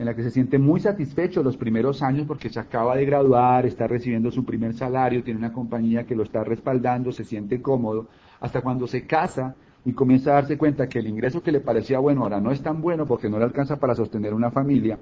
en 0.00 0.06
la 0.06 0.16
que 0.16 0.22
se 0.22 0.30
siente 0.30 0.58
muy 0.58 0.80
satisfecho 0.80 1.42
los 1.42 1.58
primeros 1.58 2.02
años 2.02 2.26
porque 2.26 2.48
se 2.48 2.58
acaba 2.58 2.96
de 2.96 3.04
graduar, 3.04 3.66
está 3.66 3.86
recibiendo 3.86 4.30
su 4.30 4.46
primer 4.46 4.72
salario, 4.72 5.22
tiene 5.22 5.36
una 5.36 5.52
compañía 5.52 6.06
que 6.06 6.16
lo 6.16 6.22
está 6.22 6.42
respaldando, 6.42 7.12
se 7.12 7.22
siente 7.22 7.60
cómodo, 7.60 8.06
hasta 8.40 8.62
cuando 8.62 8.86
se 8.86 9.06
casa 9.06 9.54
y 9.84 9.92
comienza 9.92 10.30
a 10.30 10.34
darse 10.36 10.56
cuenta 10.56 10.88
que 10.88 11.00
el 11.00 11.06
ingreso 11.06 11.42
que 11.42 11.52
le 11.52 11.60
parecía 11.60 11.98
bueno 11.98 12.22
ahora 12.22 12.40
no 12.40 12.50
es 12.50 12.62
tan 12.62 12.80
bueno 12.80 13.04
porque 13.04 13.28
no 13.28 13.38
le 13.38 13.44
alcanza 13.44 13.78
para 13.78 13.94
sostener 13.94 14.32
una 14.32 14.50
familia, 14.50 14.98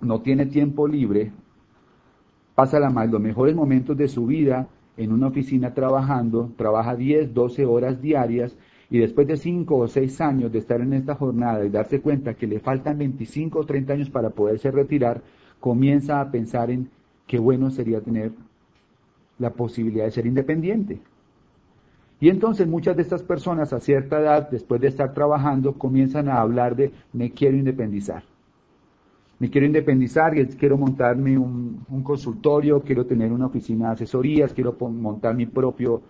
no 0.00 0.22
tiene 0.22 0.46
tiempo 0.46 0.88
libre, 0.88 1.30
pasa 2.54 2.80
la 2.80 2.88
los 2.88 3.20
mejores 3.20 3.54
momentos 3.54 3.98
de 3.98 4.08
su 4.08 4.24
vida 4.24 4.66
en 4.96 5.12
una 5.12 5.26
oficina 5.26 5.74
trabajando, 5.74 6.52
trabaja 6.56 6.96
10, 6.96 7.34
12 7.34 7.66
horas 7.66 8.00
diarias 8.00 8.56
y 8.90 8.98
después 8.98 9.26
de 9.26 9.36
5 9.36 9.76
o 9.76 9.88
6 9.88 10.20
años 10.20 10.52
de 10.52 10.58
estar 10.58 10.80
en 10.80 10.92
esta 10.92 11.14
jornada 11.14 11.64
y 11.64 11.70
darse 11.70 12.00
cuenta 12.00 12.34
que 12.34 12.46
le 12.46 12.60
faltan 12.60 12.98
25 12.98 13.58
o 13.58 13.66
30 13.66 13.92
años 13.92 14.10
para 14.10 14.30
poderse 14.30 14.70
retirar, 14.70 15.22
comienza 15.58 16.20
a 16.20 16.30
pensar 16.30 16.70
en 16.70 16.88
qué 17.26 17.38
bueno 17.38 17.70
sería 17.70 18.00
tener 18.00 18.32
la 19.38 19.50
posibilidad 19.50 20.04
de 20.04 20.12
ser 20.12 20.26
independiente. 20.26 21.00
Y 22.20 22.28
entonces 22.28 22.66
muchas 22.66 22.96
de 22.96 23.02
estas 23.02 23.22
personas 23.22 23.72
a 23.72 23.80
cierta 23.80 24.20
edad, 24.20 24.48
después 24.50 24.80
de 24.80 24.88
estar 24.88 25.12
trabajando, 25.12 25.74
comienzan 25.74 26.28
a 26.28 26.40
hablar 26.40 26.76
de 26.76 26.92
me 27.12 27.32
quiero 27.32 27.56
independizar. 27.56 28.22
Me 29.38 29.50
quiero 29.50 29.66
independizar 29.66 30.32
quiero 30.56 30.78
montarme 30.78 31.36
un, 31.36 31.84
un 31.90 32.02
consultorio, 32.02 32.80
quiero 32.80 33.04
tener 33.04 33.32
una 33.32 33.46
oficina 33.46 33.88
de 33.88 33.94
asesorías, 33.94 34.54
quiero 34.54 34.74
montar 34.80 35.34
mi 35.34 35.44
propio 35.44 36.00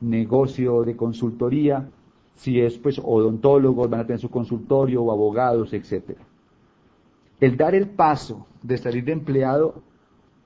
negocio 0.00 0.82
de 0.82 0.94
consultoría 0.94 1.88
si 2.36 2.60
es 2.60 2.78
pues 2.78 3.00
odontólogos, 3.02 3.88
van 3.88 4.00
a 4.00 4.06
tener 4.06 4.20
su 4.20 4.30
consultorio 4.30 5.02
o 5.02 5.12
abogados, 5.12 5.72
etc. 5.72 6.16
El 7.40 7.56
dar 7.56 7.74
el 7.74 7.88
paso 7.88 8.46
de 8.62 8.78
salir 8.78 9.04
de 9.04 9.12
empleado 9.12 9.82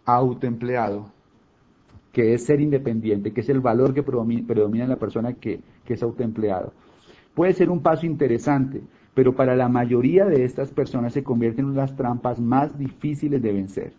a 0.04 0.16
autoempleado, 0.16 1.10
que 2.12 2.34
es 2.34 2.44
ser 2.44 2.60
independiente, 2.60 3.32
que 3.32 3.40
es 3.40 3.48
el 3.48 3.60
valor 3.60 3.94
que 3.94 4.02
predomina 4.02 4.84
en 4.84 4.90
la 4.90 4.96
persona 4.96 5.34
que, 5.34 5.60
que 5.84 5.94
es 5.94 6.02
autoempleado, 6.02 6.72
puede 7.34 7.52
ser 7.52 7.70
un 7.70 7.80
paso 7.80 8.06
interesante, 8.06 8.82
pero 9.14 9.34
para 9.34 9.54
la 9.56 9.68
mayoría 9.68 10.24
de 10.24 10.44
estas 10.44 10.70
personas 10.70 11.12
se 11.12 11.22
convierten 11.22 11.66
en 11.66 11.76
las 11.76 11.94
trampas 11.96 12.40
más 12.40 12.78
difíciles 12.78 13.42
de 13.42 13.52
vencer. 13.52 13.92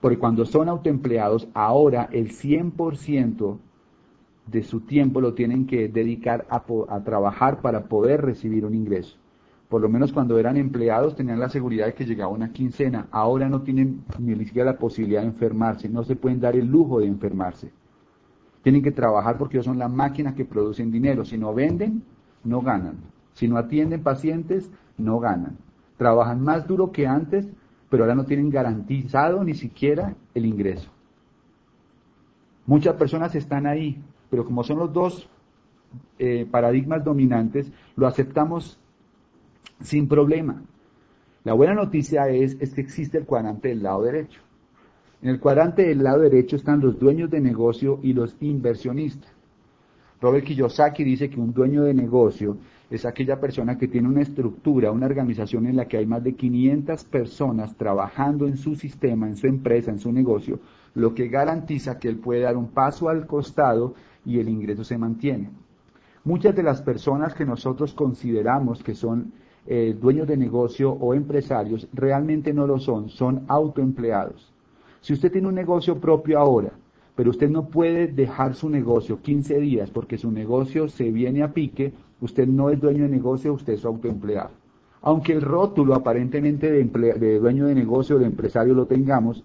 Porque 0.00 0.18
cuando 0.18 0.44
son 0.44 0.68
autoempleados, 0.68 1.48
ahora 1.54 2.08
el 2.12 2.30
100% 2.30 3.58
de 4.50 4.62
su 4.62 4.80
tiempo 4.80 5.20
lo 5.20 5.34
tienen 5.34 5.66
que 5.66 5.88
dedicar 5.88 6.46
a, 6.48 6.64
trabajar 7.04 7.60
para 7.60 7.84
poder 7.84 8.22
recibir 8.22 8.64
un 8.64 8.74
ingreso. 8.74 9.16
Por 9.68 9.82
lo 9.82 9.88
menos 9.88 10.12
cuando 10.12 10.38
eran 10.38 10.56
empleados 10.56 11.14
tenían 11.14 11.40
la 11.40 11.50
seguridad 11.50 11.86
de 11.86 11.94
que 11.94 12.06
llegaba 12.06 12.32
una 12.32 12.52
quincena. 12.52 13.08
Ahora 13.10 13.48
no 13.50 13.60
tienen 13.62 14.04
ni 14.18 14.34
siquiera 14.46 14.72
la 14.72 14.78
posibilidad 14.78 15.20
de 15.20 15.28
enfermarse, 15.28 15.88
no 15.88 16.04
se 16.04 16.16
pueden 16.16 16.40
dar 16.40 16.56
el 16.56 16.66
lujo 16.66 17.00
de 17.00 17.06
enfermarse. 17.06 17.70
Tienen 18.62 18.82
que 18.82 18.92
trabajar 18.92 19.36
porque 19.36 19.58
ellos 19.58 19.66
son 19.66 19.78
la 19.78 19.88
máquina 19.88 20.34
que 20.34 20.44
producen 20.44 20.90
dinero. 20.90 21.24
Si 21.24 21.36
no 21.36 21.54
venden, 21.54 22.02
no 22.44 22.62
ganan. 22.62 22.96
Si 23.34 23.46
no 23.46 23.58
atienden 23.58 24.02
pacientes, 24.02 24.70
no 24.96 25.20
ganan. 25.20 25.58
Trabajan 25.96 26.40
más 26.40 26.66
duro 26.66 26.90
que 26.90 27.06
antes, 27.06 27.46
pero 27.90 28.04
ahora 28.04 28.14
no 28.14 28.24
tienen 28.24 28.50
garantizado 28.50 29.44
ni 29.44 29.54
siquiera 29.54 30.14
el 30.34 30.46
ingreso. 30.46 30.90
Muchas 32.66 32.96
personas 32.96 33.34
están 33.34 33.66
ahí, 33.66 34.02
pero 34.30 34.44
como 34.44 34.64
son 34.64 34.78
los 34.78 34.92
dos 34.92 35.28
eh, 36.18 36.46
paradigmas 36.50 37.04
dominantes, 37.04 37.70
lo 37.96 38.06
aceptamos 38.06 38.78
sin 39.80 40.08
problema. 40.08 40.62
La 41.44 41.54
buena 41.54 41.74
noticia 41.74 42.28
es, 42.28 42.56
es 42.60 42.74
que 42.74 42.80
existe 42.80 43.18
el 43.18 43.24
cuadrante 43.24 43.68
del 43.68 43.82
lado 43.82 44.02
derecho. 44.02 44.40
En 45.22 45.30
el 45.30 45.40
cuadrante 45.40 45.86
del 45.86 46.02
lado 46.02 46.20
derecho 46.20 46.56
están 46.56 46.80
los 46.80 46.98
dueños 46.98 47.30
de 47.30 47.40
negocio 47.40 47.98
y 48.02 48.12
los 48.12 48.36
inversionistas. 48.40 49.32
Robert 50.20 50.44
Kiyosaki 50.44 51.04
dice 51.04 51.30
que 51.30 51.40
un 51.40 51.52
dueño 51.52 51.84
de 51.84 51.94
negocio 51.94 52.56
es 52.90 53.04
aquella 53.04 53.38
persona 53.38 53.78
que 53.78 53.88
tiene 53.88 54.08
una 54.08 54.22
estructura, 54.22 54.90
una 54.90 55.06
organización 55.06 55.66
en 55.66 55.76
la 55.76 55.86
que 55.86 55.98
hay 55.98 56.06
más 56.06 56.24
de 56.24 56.34
500 56.34 57.04
personas 57.04 57.76
trabajando 57.76 58.46
en 58.46 58.56
su 58.56 58.74
sistema, 58.74 59.28
en 59.28 59.36
su 59.36 59.46
empresa, 59.46 59.90
en 59.90 60.00
su 60.00 60.10
negocio, 60.10 60.58
lo 60.94 61.14
que 61.14 61.28
garantiza 61.28 61.98
que 61.98 62.08
él 62.08 62.16
puede 62.16 62.42
dar 62.42 62.56
un 62.56 62.68
paso 62.68 63.08
al 63.08 63.26
costado 63.26 63.94
y 64.24 64.38
el 64.40 64.48
ingreso 64.48 64.84
se 64.84 64.98
mantiene. 64.98 65.50
Muchas 66.24 66.54
de 66.54 66.62
las 66.62 66.82
personas 66.82 67.34
que 67.34 67.46
nosotros 67.46 67.94
consideramos 67.94 68.82
que 68.82 68.94
son 68.94 69.32
eh, 69.66 69.96
dueños 70.00 70.26
de 70.26 70.36
negocio 70.36 70.92
o 70.92 71.14
empresarios 71.14 71.88
realmente 71.92 72.52
no 72.52 72.66
lo 72.66 72.78
son, 72.78 73.08
son 73.10 73.44
autoempleados. 73.48 74.52
Si 75.00 75.12
usted 75.12 75.30
tiene 75.30 75.48
un 75.48 75.54
negocio 75.54 76.00
propio 76.00 76.38
ahora, 76.38 76.72
pero 77.14 77.30
usted 77.30 77.50
no 77.50 77.68
puede 77.68 78.06
dejar 78.06 78.54
su 78.54 78.68
negocio 78.68 79.20
15 79.20 79.58
días 79.60 79.90
porque 79.90 80.18
su 80.18 80.30
negocio 80.30 80.88
se 80.88 81.10
viene 81.10 81.42
a 81.42 81.52
pique, 81.52 81.92
usted 82.20 82.46
no 82.46 82.70
es 82.70 82.80
dueño 82.80 83.04
de 83.04 83.08
negocio, 83.08 83.52
usted 83.52 83.74
es 83.74 83.84
autoempleado. 83.84 84.50
Aunque 85.02 85.32
el 85.32 85.42
rótulo 85.42 85.94
aparentemente 85.94 86.70
de, 86.70 86.84
de 86.84 87.38
dueño 87.38 87.66
de 87.66 87.74
negocio 87.74 88.16
o 88.16 88.18
de 88.18 88.26
empresario 88.26 88.74
lo 88.74 88.86
tengamos, 88.86 89.44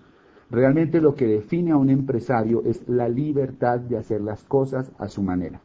realmente 0.53 1.01
lo 1.01 1.15
que 1.15 1.25
define 1.25 1.71
a 1.71 1.77
un 1.77 1.89
empresario 1.89 2.61
es 2.63 2.87
la 2.87 3.09
libertad 3.09 3.79
de 3.79 3.97
hacer 3.97 4.21
las 4.21 4.43
cosas 4.43 4.91
a 4.99 5.07
su 5.07 5.23
manera. 5.23 5.59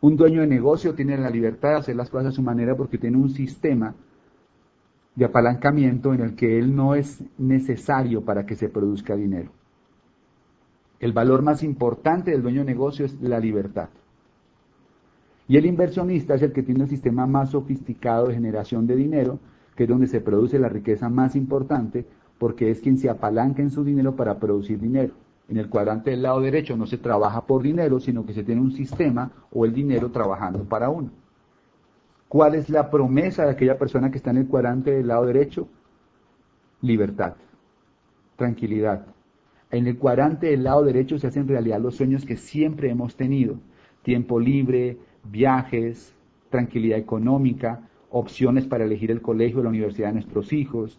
Un 0.00 0.16
dueño 0.16 0.40
de 0.40 0.46
negocio 0.46 0.94
tiene 0.94 1.18
la 1.18 1.28
libertad 1.28 1.70
de 1.70 1.76
hacer 1.76 1.96
las 1.96 2.08
cosas 2.08 2.28
a 2.28 2.36
su 2.36 2.42
manera 2.42 2.76
porque 2.76 2.96
tiene 2.96 3.16
un 3.16 3.30
sistema 3.30 3.94
de 5.16 5.24
apalancamiento 5.24 6.14
en 6.14 6.20
el 6.20 6.36
que 6.36 6.60
él 6.60 6.74
no 6.74 6.94
es 6.94 7.22
necesario 7.38 8.24
para 8.24 8.46
que 8.46 8.54
se 8.54 8.68
produzca 8.68 9.16
dinero. 9.16 9.50
El 11.00 11.12
valor 11.12 11.42
más 11.42 11.64
importante 11.64 12.30
del 12.30 12.42
dueño 12.42 12.60
de 12.60 12.66
negocio 12.66 13.04
es 13.04 13.20
la 13.20 13.40
libertad. 13.40 13.88
Y 15.48 15.56
el 15.56 15.66
inversionista 15.66 16.36
es 16.36 16.42
el 16.42 16.52
que 16.52 16.62
tiene 16.62 16.84
el 16.84 16.88
sistema 16.88 17.26
más 17.26 17.50
sofisticado 17.50 18.28
de 18.28 18.34
generación 18.34 18.86
de 18.86 18.94
dinero, 18.94 19.40
que 19.74 19.84
es 19.84 19.88
donde 19.88 20.06
se 20.06 20.20
produce 20.20 20.60
la 20.60 20.68
riqueza 20.68 21.08
más 21.08 21.34
importante, 21.34 22.06
porque 22.42 22.72
es 22.72 22.80
quien 22.80 22.98
se 22.98 23.08
apalanca 23.08 23.62
en 23.62 23.70
su 23.70 23.84
dinero 23.84 24.16
para 24.16 24.40
producir 24.40 24.80
dinero. 24.80 25.14
En 25.48 25.58
el 25.58 25.68
cuadrante 25.68 26.10
del 26.10 26.22
lado 26.22 26.40
derecho 26.40 26.76
no 26.76 26.86
se 26.86 26.98
trabaja 26.98 27.46
por 27.46 27.62
dinero, 27.62 28.00
sino 28.00 28.26
que 28.26 28.32
se 28.32 28.42
tiene 28.42 28.60
un 28.60 28.72
sistema 28.72 29.30
o 29.52 29.64
el 29.64 29.72
dinero 29.72 30.10
trabajando 30.10 30.64
para 30.64 30.90
uno. 30.90 31.12
¿Cuál 32.26 32.56
es 32.56 32.68
la 32.68 32.90
promesa 32.90 33.44
de 33.44 33.52
aquella 33.52 33.78
persona 33.78 34.10
que 34.10 34.16
está 34.16 34.30
en 34.30 34.38
el 34.38 34.48
cuadrante 34.48 34.90
del 34.90 35.06
lado 35.06 35.24
derecho? 35.24 35.68
Libertad, 36.80 37.34
tranquilidad. 38.34 39.06
En 39.70 39.86
el 39.86 39.96
cuadrante 39.96 40.48
del 40.48 40.64
lado 40.64 40.82
derecho 40.82 41.20
se 41.20 41.28
hacen 41.28 41.46
realidad 41.46 41.78
los 41.78 41.94
sueños 41.94 42.26
que 42.26 42.36
siempre 42.36 42.90
hemos 42.90 43.14
tenido. 43.14 43.54
Tiempo 44.02 44.40
libre, 44.40 44.98
viajes, 45.30 46.12
tranquilidad 46.50 46.98
económica, 46.98 47.88
opciones 48.10 48.66
para 48.66 48.82
elegir 48.82 49.12
el 49.12 49.22
colegio 49.22 49.60
o 49.60 49.62
la 49.62 49.68
universidad 49.68 50.08
de 50.08 50.14
nuestros 50.14 50.52
hijos, 50.52 50.98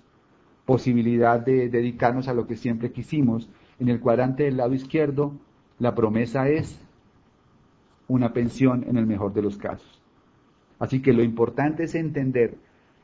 posibilidad 0.65 1.39
de 1.39 1.69
dedicarnos 1.69 2.27
a 2.27 2.33
lo 2.33 2.47
que 2.47 2.55
siempre 2.55 2.91
quisimos 2.91 3.49
en 3.79 3.89
el 3.89 3.99
cuadrante 3.99 4.43
del 4.43 4.57
lado 4.57 4.73
izquierdo, 4.73 5.33
la 5.79 5.95
promesa 5.95 6.47
es 6.47 6.79
una 8.07 8.33
pensión 8.33 8.85
en 8.87 8.97
el 8.97 9.05
mejor 9.05 9.33
de 9.33 9.41
los 9.41 9.57
casos. 9.57 10.01
Así 10.79 11.01
que 11.01 11.13
lo 11.13 11.23
importante 11.23 11.83
es 11.83 11.95
entender 11.95 12.57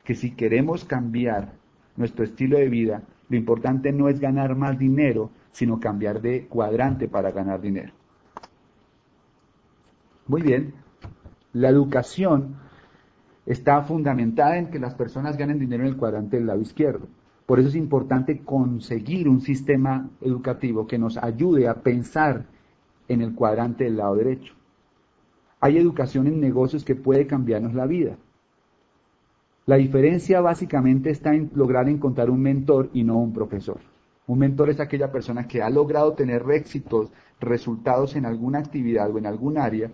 que 0.03 0.15
si 0.15 0.31
queremos 0.31 0.85
cambiar 0.85 1.53
nuestro 1.95 2.23
estilo 2.23 2.57
de 2.57 2.69
vida, 2.69 3.03
lo 3.29 3.37
importante 3.37 3.91
no 3.91 4.09
es 4.09 4.19
ganar 4.19 4.55
más 4.55 4.77
dinero, 4.77 5.29
sino 5.51 5.79
cambiar 5.79 6.21
de 6.21 6.47
cuadrante 6.47 7.07
para 7.07 7.31
ganar 7.31 7.61
dinero. 7.61 7.93
Muy 10.27 10.41
bien, 10.41 10.73
la 11.53 11.69
educación 11.69 12.55
está 13.45 13.81
fundamentada 13.81 14.57
en 14.57 14.69
que 14.69 14.79
las 14.79 14.93
personas 14.93 15.37
ganen 15.37 15.59
dinero 15.59 15.83
en 15.83 15.89
el 15.89 15.97
cuadrante 15.97 16.37
del 16.37 16.47
lado 16.47 16.61
izquierdo. 16.61 17.07
Por 17.49 17.59
eso 17.59 17.69
es 17.69 17.75
importante 17.75 18.43
conseguir 18.43 19.27
un 19.27 19.41
sistema 19.41 20.07
educativo 20.21 20.85
que 20.85 20.99
nos 20.99 21.17
ayude 21.17 21.67
a 21.67 21.81
pensar 21.81 22.45
en 23.07 23.23
el 23.23 23.33
cuadrante 23.33 23.85
del 23.85 23.97
lado 23.97 24.17
derecho. 24.17 24.53
Hay 25.59 25.79
educación 25.79 26.27
en 26.27 26.39
negocios 26.39 26.85
que 26.85 26.93
puede 26.93 27.25
cambiarnos 27.25 27.73
la 27.73 27.87
vida. 27.87 28.17
La 29.65 29.77
diferencia 29.77 30.41
básicamente 30.41 31.09
está 31.09 31.33
en 31.33 31.49
lograr 31.55 31.89
encontrar 31.89 32.29
un 32.29 32.39
mentor 32.39 32.91
y 32.93 33.03
no 33.03 33.17
un 33.17 33.33
profesor. 33.33 33.79
Un 34.27 34.37
mentor 34.37 34.69
es 34.69 34.79
aquella 34.79 35.11
persona 35.11 35.47
que 35.47 35.63
ha 35.63 35.71
logrado 35.71 36.13
tener 36.13 36.43
éxitos, 36.51 37.11
resultados 37.39 38.15
en 38.15 38.27
alguna 38.27 38.59
actividad 38.59 39.09
o 39.09 39.17
en 39.17 39.25
algún 39.25 39.57
área 39.57 39.91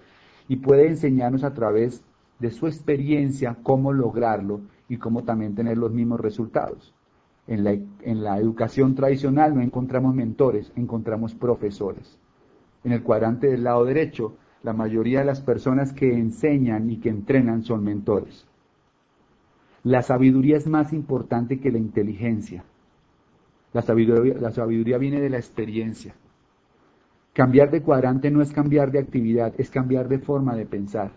y 0.49 0.57
puede 0.57 0.89
enseñarnos 0.89 1.45
a 1.45 1.53
través 1.53 2.03
de 2.37 2.51
su 2.51 2.67
experiencia 2.67 3.55
cómo 3.63 3.93
lograrlo 3.93 4.59
y 4.89 4.97
cómo 4.97 5.23
también 5.23 5.55
tener 5.55 5.77
los 5.77 5.93
mismos 5.93 6.19
resultados. 6.19 6.93
En 7.47 7.63
la, 8.23 8.37
educación 8.39 8.95
tradicional 8.95 9.53
no 9.53 9.61
encontramos 9.61 10.15
mentores, 10.15 10.71
encontramos 10.75 11.35
profesores. 11.35 12.17
En 12.83 12.91
el 12.91 13.03
cuadrante 13.03 13.47
del 13.47 13.63
lado 13.63 13.85
derecho, 13.85 14.35
la 14.63 14.73
mayoría 14.73 15.19
de 15.19 15.25
las 15.25 15.41
personas 15.41 15.93
que 15.93 16.13
enseñan 16.13 16.89
y 16.89 16.97
que 16.97 17.09
entrenan 17.09 17.63
son 17.63 17.83
mentores. 17.83 18.47
La 19.83 20.01
sabiduría 20.01 20.57
es 20.57 20.65
más 20.65 20.91
importante 20.91 21.59
que 21.59 21.71
la 21.71 21.77
inteligencia. 21.77 22.63
La 23.73 23.83
sabiduría, 23.83 24.97
viene 24.97 25.21
de 25.21 25.29
la 25.29 25.37
experiencia. 25.37 26.15
Cambiar 27.33 27.69
de 27.69 27.83
cuadrante 27.83 28.31
no 28.31 28.41
es 28.41 28.51
cambiar 28.51 28.91
de 28.91 28.99
actividad, 28.99 29.53
es 29.57 29.69
cambiar 29.69 30.07
de 30.07 30.17
forma 30.17 30.55
de 30.55 30.65
pensar. 30.65 31.11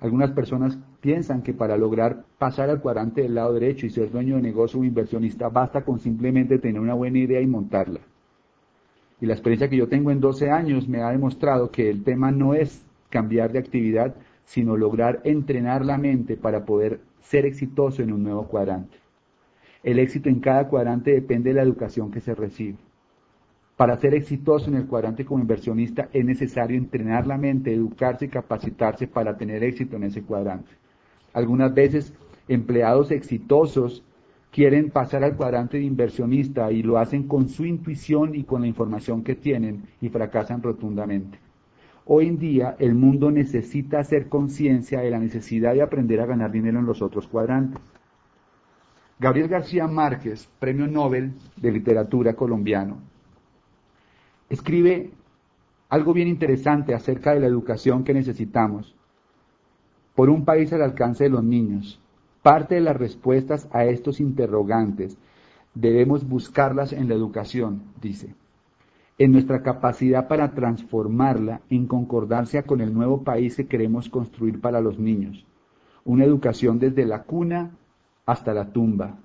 Algunas 0.00 0.32
personas 0.32 0.78
piensan 1.00 1.42
que 1.42 1.54
para 1.54 1.76
lograr 1.76 2.24
pasar 2.38 2.68
al 2.70 2.80
cuadrante 2.80 3.22
del 3.22 3.34
lado 3.34 3.54
derecho 3.54 3.86
y 3.86 3.90
ser 3.90 4.10
dueño 4.10 4.36
de 4.36 4.42
negocio 4.42 4.80
o 4.80 4.84
inversionista 4.84 5.48
basta 5.48 5.84
con 5.84 6.00
simplemente 6.00 6.58
tener 6.58 6.80
una 6.80 6.94
buena 6.94 7.18
idea 7.18 7.40
y 7.40 7.46
montarla. 7.46 8.00
Y 9.20 9.26
la 9.26 9.34
experiencia 9.34 9.70
que 9.70 9.76
yo 9.76 9.88
tengo 9.88 10.10
en 10.10 10.20
12 10.20 10.50
años 10.50 10.88
me 10.88 11.00
ha 11.02 11.10
demostrado 11.10 11.70
que 11.70 11.88
el 11.88 12.02
tema 12.04 12.30
no 12.30 12.54
es 12.54 12.84
cambiar 13.08 13.52
de 13.52 13.60
actividad, 13.60 14.14
sino 14.44 14.76
lograr 14.76 15.20
entrenar 15.24 15.84
la 15.84 15.96
mente 15.96 16.36
para 16.36 16.64
poder 16.64 17.00
ser 17.20 17.46
exitoso 17.46 18.02
en 18.02 18.12
un 18.12 18.22
nuevo 18.22 18.46
cuadrante. 18.48 18.98
El 19.82 19.98
éxito 19.98 20.28
en 20.28 20.40
cada 20.40 20.68
cuadrante 20.68 21.12
depende 21.12 21.50
de 21.50 21.56
la 21.56 21.62
educación 21.62 22.10
que 22.10 22.20
se 22.20 22.34
recibe. 22.34 22.76
Para 23.76 23.96
ser 23.96 24.14
exitoso 24.14 24.68
en 24.68 24.76
el 24.76 24.86
cuadrante 24.86 25.24
como 25.24 25.40
inversionista 25.40 26.08
es 26.12 26.24
necesario 26.24 26.78
entrenar 26.78 27.26
la 27.26 27.36
mente, 27.36 27.74
educarse 27.74 28.26
y 28.26 28.28
capacitarse 28.28 29.08
para 29.08 29.36
tener 29.36 29.64
éxito 29.64 29.96
en 29.96 30.04
ese 30.04 30.22
cuadrante. 30.22 30.70
Algunas 31.32 31.74
veces 31.74 32.12
empleados 32.46 33.10
exitosos 33.10 34.04
quieren 34.52 34.90
pasar 34.90 35.24
al 35.24 35.36
cuadrante 35.36 35.78
de 35.78 35.82
inversionista 35.82 36.70
y 36.70 36.84
lo 36.84 36.98
hacen 36.98 37.26
con 37.26 37.48
su 37.48 37.64
intuición 37.64 38.36
y 38.36 38.44
con 38.44 38.60
la 38.60 38.68
información 38.68 39.24
que 39.24 39.34
tienen 39.34 39.82
y 40.00 40.08
fracasan 40.08 40.62
rotundamente. 40.62 41.40
Hoy 42.06 42.28
en 42.28 42.38
día 42.38 42.76
el 42.78 42.94
mundo 42.94 43.32
necesita 43.32 43.98
hacer 43.98 44.28
conciencia 44.28 45.00
de 45.00 45.10
la 45.10 45.18
necesidad 45.18 45.74
de 45.74 45.82
aprender 45.82 46.20
a 46.20 46.26
ganar 46.26 46.52
dinero 46.52 46.78
en 46.78 46.86
los 46.86 47.02
otros 47.02 47.26
cuadrantes. 47.26 47.80
Gabriel 49.18 49.48
García 49.48 49.88
Márquez, 49.88 50.48
Premio 50.60 50.86
Nobel 50.86 51.32
de 51.56 51.72
Literatura 51.72 52.34
colombiano, 52.34 52.98
escribe 54.48 55.10
algo 55.88 56.12
bien 56.12 56.28
interesante 56.28 56.94
acerca 56.94 57.34
de 57.34 57.40
la 57.40 57.46
educación 57.46 58.04
que 58.04 58.14
necesitamos 58.14 58.94
por 60.14 60.30
un 60.30 60.44
país 60.44 60.72
al 60.72 60.82
alcance 60.82 61.24
de 61.24 61.30
los 61.30 61.44
niños. 61.44 62.00
Parte 62.42 62.76
de 62.76 62.80
las 62.80 62.96
respuestas 62.96 63.68
a 63.72 63.84
estos 63.84 64.20
interrogantes 64.20 65.16
debemos 65.74 66.28
buscarlas 66.28 66.92
en 66.92 67.08
la 67.08 67.14
educación, 67.14 67.82
dice, 68.00 68.34
en 69.18 69.32
nuestra 69.32 69.62
capacidad 69.62 70.28
para 70.28 70.52
transformarla 70.52 71.60
en 71.70 71.86
concordancia 71.86 72.64
con 72.64 72.80
el 72.80 72.92
nuevo 72.92 73.22
país 73.22 73.56
que 73.56 73.66
queremos 73.66 74.08
construir 74.08 74.60
para 74.60 74.80
los 74.80 74.98
niños. 74.98 75.46
Una 76.04 76.24
educación 76.24 76.78
desde 76.78 77.06
la 77.06 77.22
cuna 77.22 77.70
hasta 78.26 78.52
la 78.52 78.72
tumba, 78.72 79.18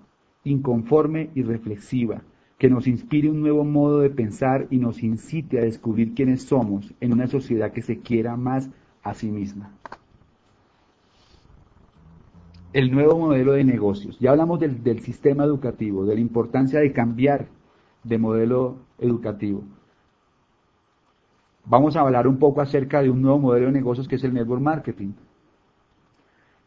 inconforme 0.44 1.30
y 1.36 1.44
reflexiva, 1.44 2.22
que 2.60 2.70
nos 2.70 2.86
inspire 2.86 3.32
un 3.32 3.42
nuevo 3.42 3.64
modo 3.64 4.02
de 4.02 4.12
pensar 4.12 4.68
y 4.70 4.78
nos 4.78 5.02
incite 5.02 5.58
a 5.58 5.64
descubrir 5.64 6.14
quiénes 6.14 6.44
somos 6.44 6.94
en 7.00 7.14
una 7.14 7.26
sociedad 7.26 7.72
que 7.72 7.82
se 7.82 8.00
quiera 8.02 8.36
más 8.38 8.70
a 9.02 9.16
sí 9.16 9.32
misma. 9.32 9.74
el 12.74 12.92
nuevo 12.92 13.18
modelo 13.18 13.54
de 13.54 13.64
negocios. 13.64 14.18
Ya 14.20 14.32
hablamos 14.32 14.60
del, 14.60 15.00
sistema 15.02 15.44
educativo, 15.44 16.06
de 16.06 16.16
la 16.16 16.22
importancia 16.22 16.80
de 16.80 16.94
cambiar 16.94 17.48
de 18.04 18.18
modelo 18.18 18.78
educativo. 19.00 19.64
Vamos 21.66 21.96
a 21.96 22.02
hablar 22.02 22.28
un 22.28 22.38
poco 22.38 22.62
acerca 22.62 23.02
de 23.02 23.10
un 23.10 23.22
nuevo 23.22 23.40
modelo 23.40 23.68
de 23.68 23.74
negocios 23.74 24.08
que 24.08 24.16
es 24.16 24.24
el 24.24 24.34
network 24.34 24.62
marketing. 24.62 25.14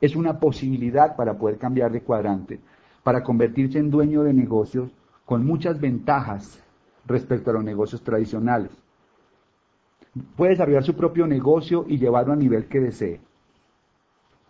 Es 0.00 0.16
una 0.16 0.40
posibilidad 0.40 1.16
para 1.16 1.38
poder 1.38 1.58
cambiar 1.58 1.92
de 1.92 2.02
cuadrante, 2.02 2.60
para 3.02 3.22
convertirse 3.22 3.78
en 3.78 3.90
dueño 3.90 4.22
de 4.22 4.32
negocios 4.32 4.90
con 5.24 5.44
muchas 5.44 5.80
ventajas 5.80 6.62
respecto 7.06 7.50
a 7.50 7.54
los 7.54 7.64
negocios 7.64 8.02
tradicionales. 8.02 8.70
Puede 10.36 10.50
desarrollar 10.50 10.84
su 10.84 10.94
propio 10.94 11.26
negocio 11.26 11.84
y 11.88 11.98
llevarlo 11.98 12.32
a 12.32 12.36
nivel 12.36 12.66
que 12.66 12.80
desee. 12.80 13.20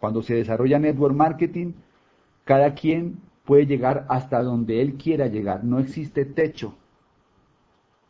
Cuando 0.01 0.23
se 0.23 0.35
desarrolla 0.35 0.79
network 0.79 1.15
marketing, 1.15 1.73
cada 2.45 2.75
quien 2.75 3.21
puede 3.45 3.67
llegar 3.67 4.07
hasta 4.09 4.43
donde 4.43 4.83
él 4.83 4.95
quiera 4.95 5.29
llegar. 5.29 5.63
No 5.63 5.79
existe 5.79 6.25
techo 6.25 6.75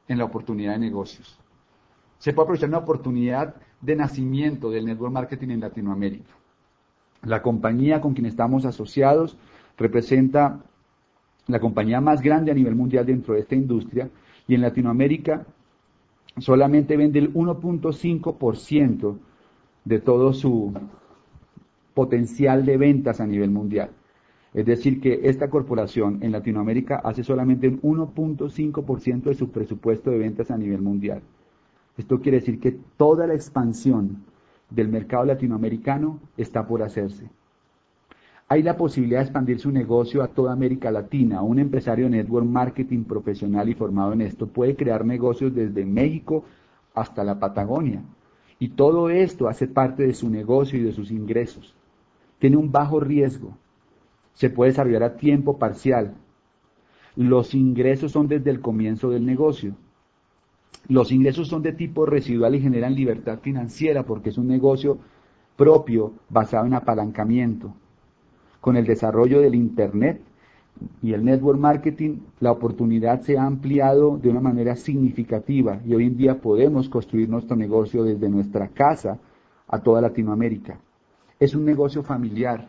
en 0.09 0.19
la 0.19 0.25
oportunidad 0.25 0.73
de 0.73 0.79
negocios. 0.79 1.39
Se 2.19 2.33
puede 2.33 2.45
aprovechar 2.45 2.69
una 2.69 2.79
oportunidad 2.79 3.57
de 3.81 3.97
nacimiento 3.97 4.71
del 4.71 4.87
network 4.87 5.13
marketing 5.13 5.51
en 5.51 5.61
Latinoamérica. 5.61 6.33
La 7.23 7.43
compañía 7.43 8.01
con 8.01 8.15
quien 8.15 8.27
estamos 8.27 8.65
asociados 8.65 9.37
representa 9.77 10.61
la 11.47 11.61
compañía 11.61 12.01
más 12.01 12.23
grande 12.23 12.51
a 12.51 12.55
nivel 12.55 12.75
mundial 12.75 13.07
dentro 13.07 13.35
de 13.35 13.41
esta 13.41 13.55
industria 13.55 14.09
y 14.47 14.55
en 14.55 14.63
Latinoamérica 14.63 15.45
solamente 16.39 16.97
vende 16.97 17.19
el 17.19 17.33
1.5% 17.35 19.17
de 19.85 19.99
todo 19.99 20.33
su 20.33 20.73
potencial 21.95 22.65
de 22.65 22.77
ventas 22.77 23.21
a 23.21 23.27
nivel 23.27 23.51
mundial. 23.51 23.91
Es 24.55 24.67
decir, 24.67 25.01
que 25.01 25.21
esta 25.25 25.49
corporación 25.49 26.19
en 26.23 26.33
Latinoamérica 26.33 26.97
hace 26.97 27.25
solamente 27.25 27.69
un 27.69 27.99
1.5% 27.99 29.23
de 29.25 29.35
su 29.35 29.51
presupuesto 29.51 30.11
de 30.11 30.19
ventas 30.19 30.51
a 30.51 30.59
nivel 30.59 30.83
mundial. 30.83 31.23
Esto 31.97 32.21
quiere 32.21 32.39
decir 32.39 32.61
que 32.61 32.79
toda 32.97 33.27
la 33.27 33.35
expansión 33.35 34.25
del 34.71 34.89
mercado 34.89 35.25
latinoamericano 35.25 36.19
está 36.37 36.67
por 36.67 36.83
hacerse. 36.83 37.29
Hay 38.53 38.63
la 38.63 38.77
posibilidad 38.77 39.21
de 39.21 39.25
expandir 39.25 39.59
su 39.59 39.71
negocio 39.71 40.23
a 40.23 40.29
toda 40.29 40.53
América 40.53 40.91
Latina. 40.91 41.41
Un 41.41 41.59
empresario 41.59 42.11
network 42.11 42.45
marketing 42.45 43.05
profesional 43.05 43.67
y 43.71 43.75
formado 43.75 44.13
en 44.13 44.21
esto 44.21 44.47
puede 44.47 44.77
crear 44.77 45.07
negocios 45.07 45.55
desde 45.55 45.87
México 45.87 46.45
hasta 46.93 47.25
la 47.25 47.41
Patagonia. 47.41 48.03
Y 48.59 48.69
todo 48.69 49.09
esto 49.09 49.49
hace 49.49 49.69
parte 49.69 50.07
de 50.07 50.13
su 50.13 50.29
negocio 50.29 50.79
y 50.79 50.83
de 50.83 50.93
sus 50.93 51.11
ingresos. 51.11 51.75
Tiene 52.41 52.59
un 52.59 52.71
bajo 52.71 53.01
riesgo. 53.01 53.57
Se 54.35 54.51
puede 54.51 54.73
desarrollar 54.73 55.05
a 55.05 55.17
tiempo 55.17 55.57
parcial. 55.57 56.13
Los 57.17 57.55
ingresos 57.55 58.13
son 58.13 58.29
desde 58.29 58.51
el 58.51 58.61
comienzo 58.61 59.09
del 59.09 59.25
negocio. 59.25 59.77
Los 60.89 61.11
ingresos 61.11 61.49
son 61.49 61.63
de 61.63 61.73
tipo 61.73 62.05
residual 62.05 62.55
y 62.55 62.61
generan 62.61 62.95
libertad 62.95 63.39
financiera 63.39 64.03
porque 64.03 64.29
es 64.29 64.37
un 64.37 64.49
negocio 64.49 64.99
propio 65.57 66.13
basado 66.29 66.67
en 66.67 66.75
apalancamiento 66.75 67.73
con 68.63 68.77
el 68.77 68.87
desarrollo 68.87 69.41
del 69.41 69.57
Internet 69.57 70.21
y 71.03 71.13
el 71.13 71.25
network 71.25 71.59
marketing, 71.59 72.21
la 72.39 72.53
oportunidad 72.53 73.21
se 73.23 73.37
ha 73.37 73.45
ampliado 73.45 74.19
de 74.19 74.31
una 74.31 74.41
manera 74.41 74.77
significativa 74.77 75.81
y 75.85 75.95
hoy 75.95 76.07
en 76.07 76.17
día 76.17 76.41
podemos 76.41 76.89
construir 76.89 77.29
nuestro 77.29 77.57
negocio 77.57 78.05
desde 78.05 78.29
nuestra 78.29 78.69
casa 78.69 79.19
a 79.67 79.81
toda 79.81 80.01
Latinoamérica. 80.01 80.79
Es 81.41 81.57
un 81.57 81.65
negocio 81.65 82.05
familiar. 82.05 82.69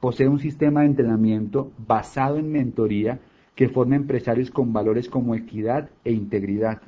Posee 0.00 0.26
un 0.26 0.40
sistema 0.40 0.80
de 0.80 0.86
entrenamiento 0.86 1.70
basado 1.86 2.36
en 2.36 2.50
mentoría 2.50 3.20
que 3.54 3.68
forma 3.68 3.94
empresarios 3.94 4.50
con 4.50 4.72
valores 4.72 5.08
como 5.08 5.36
equidad 5.36 5.90
e 6.02 6.10
integridad. 6.10 6.82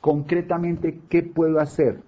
Concretamente, 0.00 1.00
¿qué 1.08 1.22
puedo 1.22 1.60
hacer? 1.60 2.02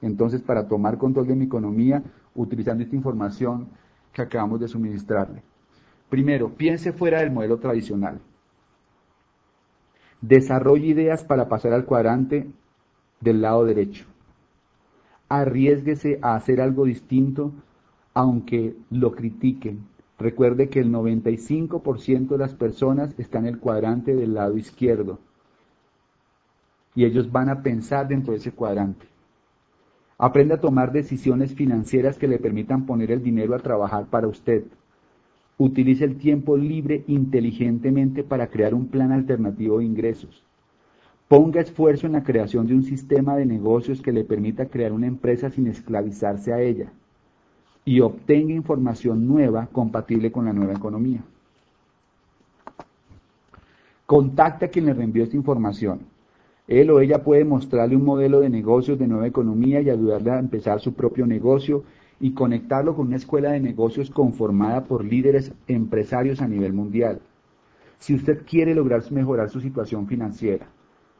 Entonces, 0.00 0.40
para 0.40 0.66
tomar 0.66 0.96
control 0.96 1.26
de 1.26 1.36
mi 1.36 1.44
economía, 1.44 2.02
utilizando 2.34 2.82
esta 2.82 2.96
información 2.96 3.68
que 4.12 4.22
acabamos 4.22 4.60
de 4.60 4.68
suministrarle. 4.68 5.42
Primero, 6.08 6.50
piense 6.50 6.92
fuera 6.92 7.20
del 7.20 7.30
modelo 7.30 7.58
tradicional. 7.58 8.20
Desarrolle 10.20 10.88
ideas 10.88 11.24
para 11.24 11.48
pasar 11.48 11.72
al 11.72 11.84
cuadrante 11.84 12.50
del 13.20 13.42
lado 13.42 13.64
derecho. 13.64 14.04
Arriesguese 15.28 16.18
a 16.22 16.34
hacer 16.34 16.60
algo 16.60 16.84
distinto 16.84 17.52
aunque 18.12 18.76
lo 18.90 19.12
critiquen. 19.12 19.86
Recuerde 20.18 20.68
que 20.68 20.80
el 20.80 20.92
95% 20.92 22.28
de 22.28 22.38
las 22.38 22.54
personas 22.54 23.14
están 23.18 23.46
en 23.46 23.54
el 23.54 23.60
cuadrante 23.60 24.14
del 24.14 24.34
lado 24.34 24.58
izquierdo 24.58 25.18
y 26.94 27.04
ellos 27.04 27.30
van 27.30 27.48
a 27.48 27.62
pensar 27.62 28.08
dentro 28.08 28.32
de 28.32 28.38
ese 28.38 28.52
cuadrante. 28.52 29.06
Aprende 30.22 30.52
a 30.52 30.60
tomar 30.60 30.92
decisiones 30.92 31.54
financieras 31.54 32.18
que 32.18 32.28
le 32.28 32.38
permitan 32.38 32.84
poner 32.84 33.10
el 33.10 33.22
dinero 33.22 33.54
a 33.54 33.58
trabajar 33.58 34.04
para 34.04 34.28
usted. 34.28 34.64
Utilice 35.56 36.04
el 36.04 36.18
tiempo 36.18 36.58
libre 36.58 37.04
inteligentemente 37.06 38.22
para 38.22 38.48
crear 38.48 38.74
un 38.74 38.88
plan 38.88 39.12
alternativo 39.12 39.78
de 39.78 39.86
ingresos. 39.86 40.44
Ponga 41.26 41.62
esfuerzo 41.62 42.06
en 42.06 42.12
la 42.12 42.22
creación 42.22 42.66
de 42.66 42.74
un 42.74 42.82
sistema 42.82 43.34
de 43.34 43.46
negocios 43.46 44.02
que 44.02 44.12
le 44.12 44.24
permita 44.24 44.66
crear 44.66 44.92
una 44.92 45.06
empresa 45.06 45.48
sin 45.48 45.68
esclavizarse 45.68 46.52
a 46.52 46.60
ella. 46.60 46.92
Y 47.86 48.00
obtenga 48.00 48.52
información 48.52 49.26
nueva 49.26 49.68
compatible 49.72 50.30
con 50.30 50.44
la 50.44 50.52
nueva 50.52 50.74
economía. 50.74 51.24
Contacte 54.04 54.66
a 54.66 54.68
quien 54.68 54.84
le 54.84 54.92
reenvió 54.92 55.24
esta 55.24 55.36
información. 55.36 56.00
Él 56.70 56.88
o 56.92 57.00
ella 57.00 57.24
puede 57.24 57.44
mostrarle 57.44 57.96
un 57.96 58.04
modelo 58.04 58.38
de 58.38 58.48
negocios 58.48 58.96
de 58.96 59.08
nueva 59.08 59.26
economía 59.26 59.80
y 59.80 59.90
ayudarle 59.90 60.30
a 60.30 60.38
empezar 60.38 60.78
su 60.78 60.94
propio 60.94 61.26
negocio 61.26 61.82
y 62.20 62.32
conectarlo 62.32 62.94
con 62.94 63.08
una 63.08 63.16
escuela 63.16 63.50
de 63.50 63.58
negocios 63.58 64.08
conformada 64.08 64.84
por 64.84 65.04
líderes 65.04 65.52
empresarios 65.66 66.40
a 66.40 66.46
nivel 66.46 66.72
mundial. 66.72 67.20
Si 67.98 68.14
usted 68.14 68.44
quiere 68.46 68.72
lograr 68.76 69.02
mejorar 69.10 69.50
su 69.50 69.60
situación 69.60 70.06
financiera 70.06 70.68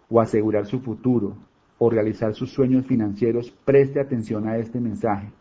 o 0.08 0.20
asegurar 0.20 0.66
su 0.66 0.78
futuro 0.78 1.36
o 1.78 1.90
realizar 1.90 2.32
sus 2.34 2.52
sueños 2.52 2.86
financieros, 2.86 3.50
preste 3.64 3.98
atención 3.98 4.46
a 4.46 4.56
este 4.56 4.78
mensaje. 4.78 5.32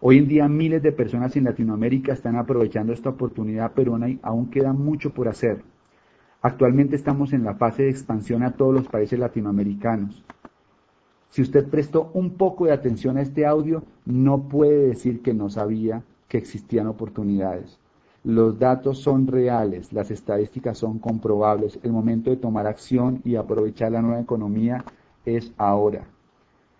Hoy 0.00 0.18
en 0.18 0.28
día 0.28 0.48
miles 0.48 0.80
de 0.80 0.92
personas 0.92 1.34
en 1.34 1.42
Latinoamérica 1.42 2.12
están 2.12 2.36
aprovechando 2.36 2.92
esta 2.92 3.10
oportunidad, 3.10 3.72
pero 3.74 3.98
aún 4.22 4.48
queda 4.48 4.72
mucho 4.72 5.12
por 5.12 5.26
hacer. 5.26 5.60
Actualmente 6.40 6.94
estamos 6.94 7.32
en 7.32 7.42
la 7.42 7.54
fase 7.54 7.82
de 7.82 7.90
expansión 7.90 8.44
a 8.44 8.52
todos 8.52 8.72
los 8.72 8.86
países 8.86 9.18
latinoamericanos. 9.18 10.22
Si 11.30 11.42
usted 11.42 11.66
prestó 11.66 12.10
un 12.14 12.34
poco 12.34 12.66
de 12.66 12.72
atención 12.72 13.16
a 13.16 13.22
este 13.22 13.44
audio, 13.44 13.82
no 14.06 14.48
puede 14.48 14.86
decir 14.86 15.20
que 15.20 15.34
no 15.34 15.50
sabía 15.50 16.04
que 16.28 16.38
existían 16.38 16.86
oportunidades. 16.86 17.80
Los 18.22 18.58
datos 18.58 18.98
son 18.98 19.26
reales, 19.26 19.92
las 19.92 20.12
estadísticas 20.12 20.78
son 20.78 21.00
comprobables. 21.00 21.80
El 21.82 21.92
momento 21.92 22.30
de 22.30 22.36
tomar 22.36 22.68
acción 22.68 23.20
y 23.24 23.34
aprovechar 23.34 23.90
la 23.92 24.02
nueva 24.02 24.20
economía 24.20 24.84
es 25.24 25.52
ahora. 25.56 26.06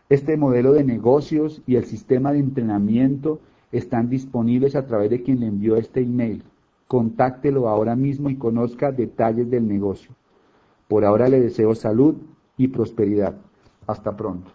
Este 0.09 0.37
modelo 0.37 0.73
de 0.73 0.85
negocios 0.85 1.63
y 1.67 1.77
el 1.77 1.85
sistema 1.85 2.33
de 2.33 2.39
entrenamiento 2.39 3.41
están 3.73 4.09
disponibles 4.09 4.77
a 4.77 4.87
través 4.87 5.11
de 5.11 5.23
quien 5.23 5.41
le 5.41 5.47
envió 5.47 5.77
este 5.77 6.01
email 6.01 6.45
contáctelo 6.89 7.69
ahora 7.69 7.95
mismo 7.95 8.31
y 8.31 8.37
conozca 8.37 8.91
detalles 8.91 9.49
del 9.51 9.69
negocio. 9.69 10.11
Por 10.89 11.05
ahora 11.05 11.29
le 11.29 11.39
deseo 11.39 11.75
salud 11.75 12.17
y 12.57 12.69
prosperidad. 12.69 13.37
Hasta 13.87 14.17
pronto. 14.17 14.51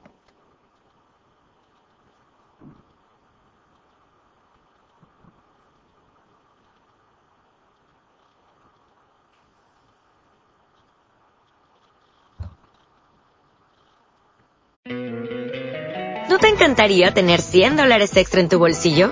¿No 16.29 16.39
te 16.39 16.47
encantaría 16.49 17.13
tener 17.13 17.41
100 17.41 17.77
dólares 17.77 18.17
extra 18.17 18.41
en 18.41 18.49
tu 18.49 18.57
bolsillo? 18.57 19.11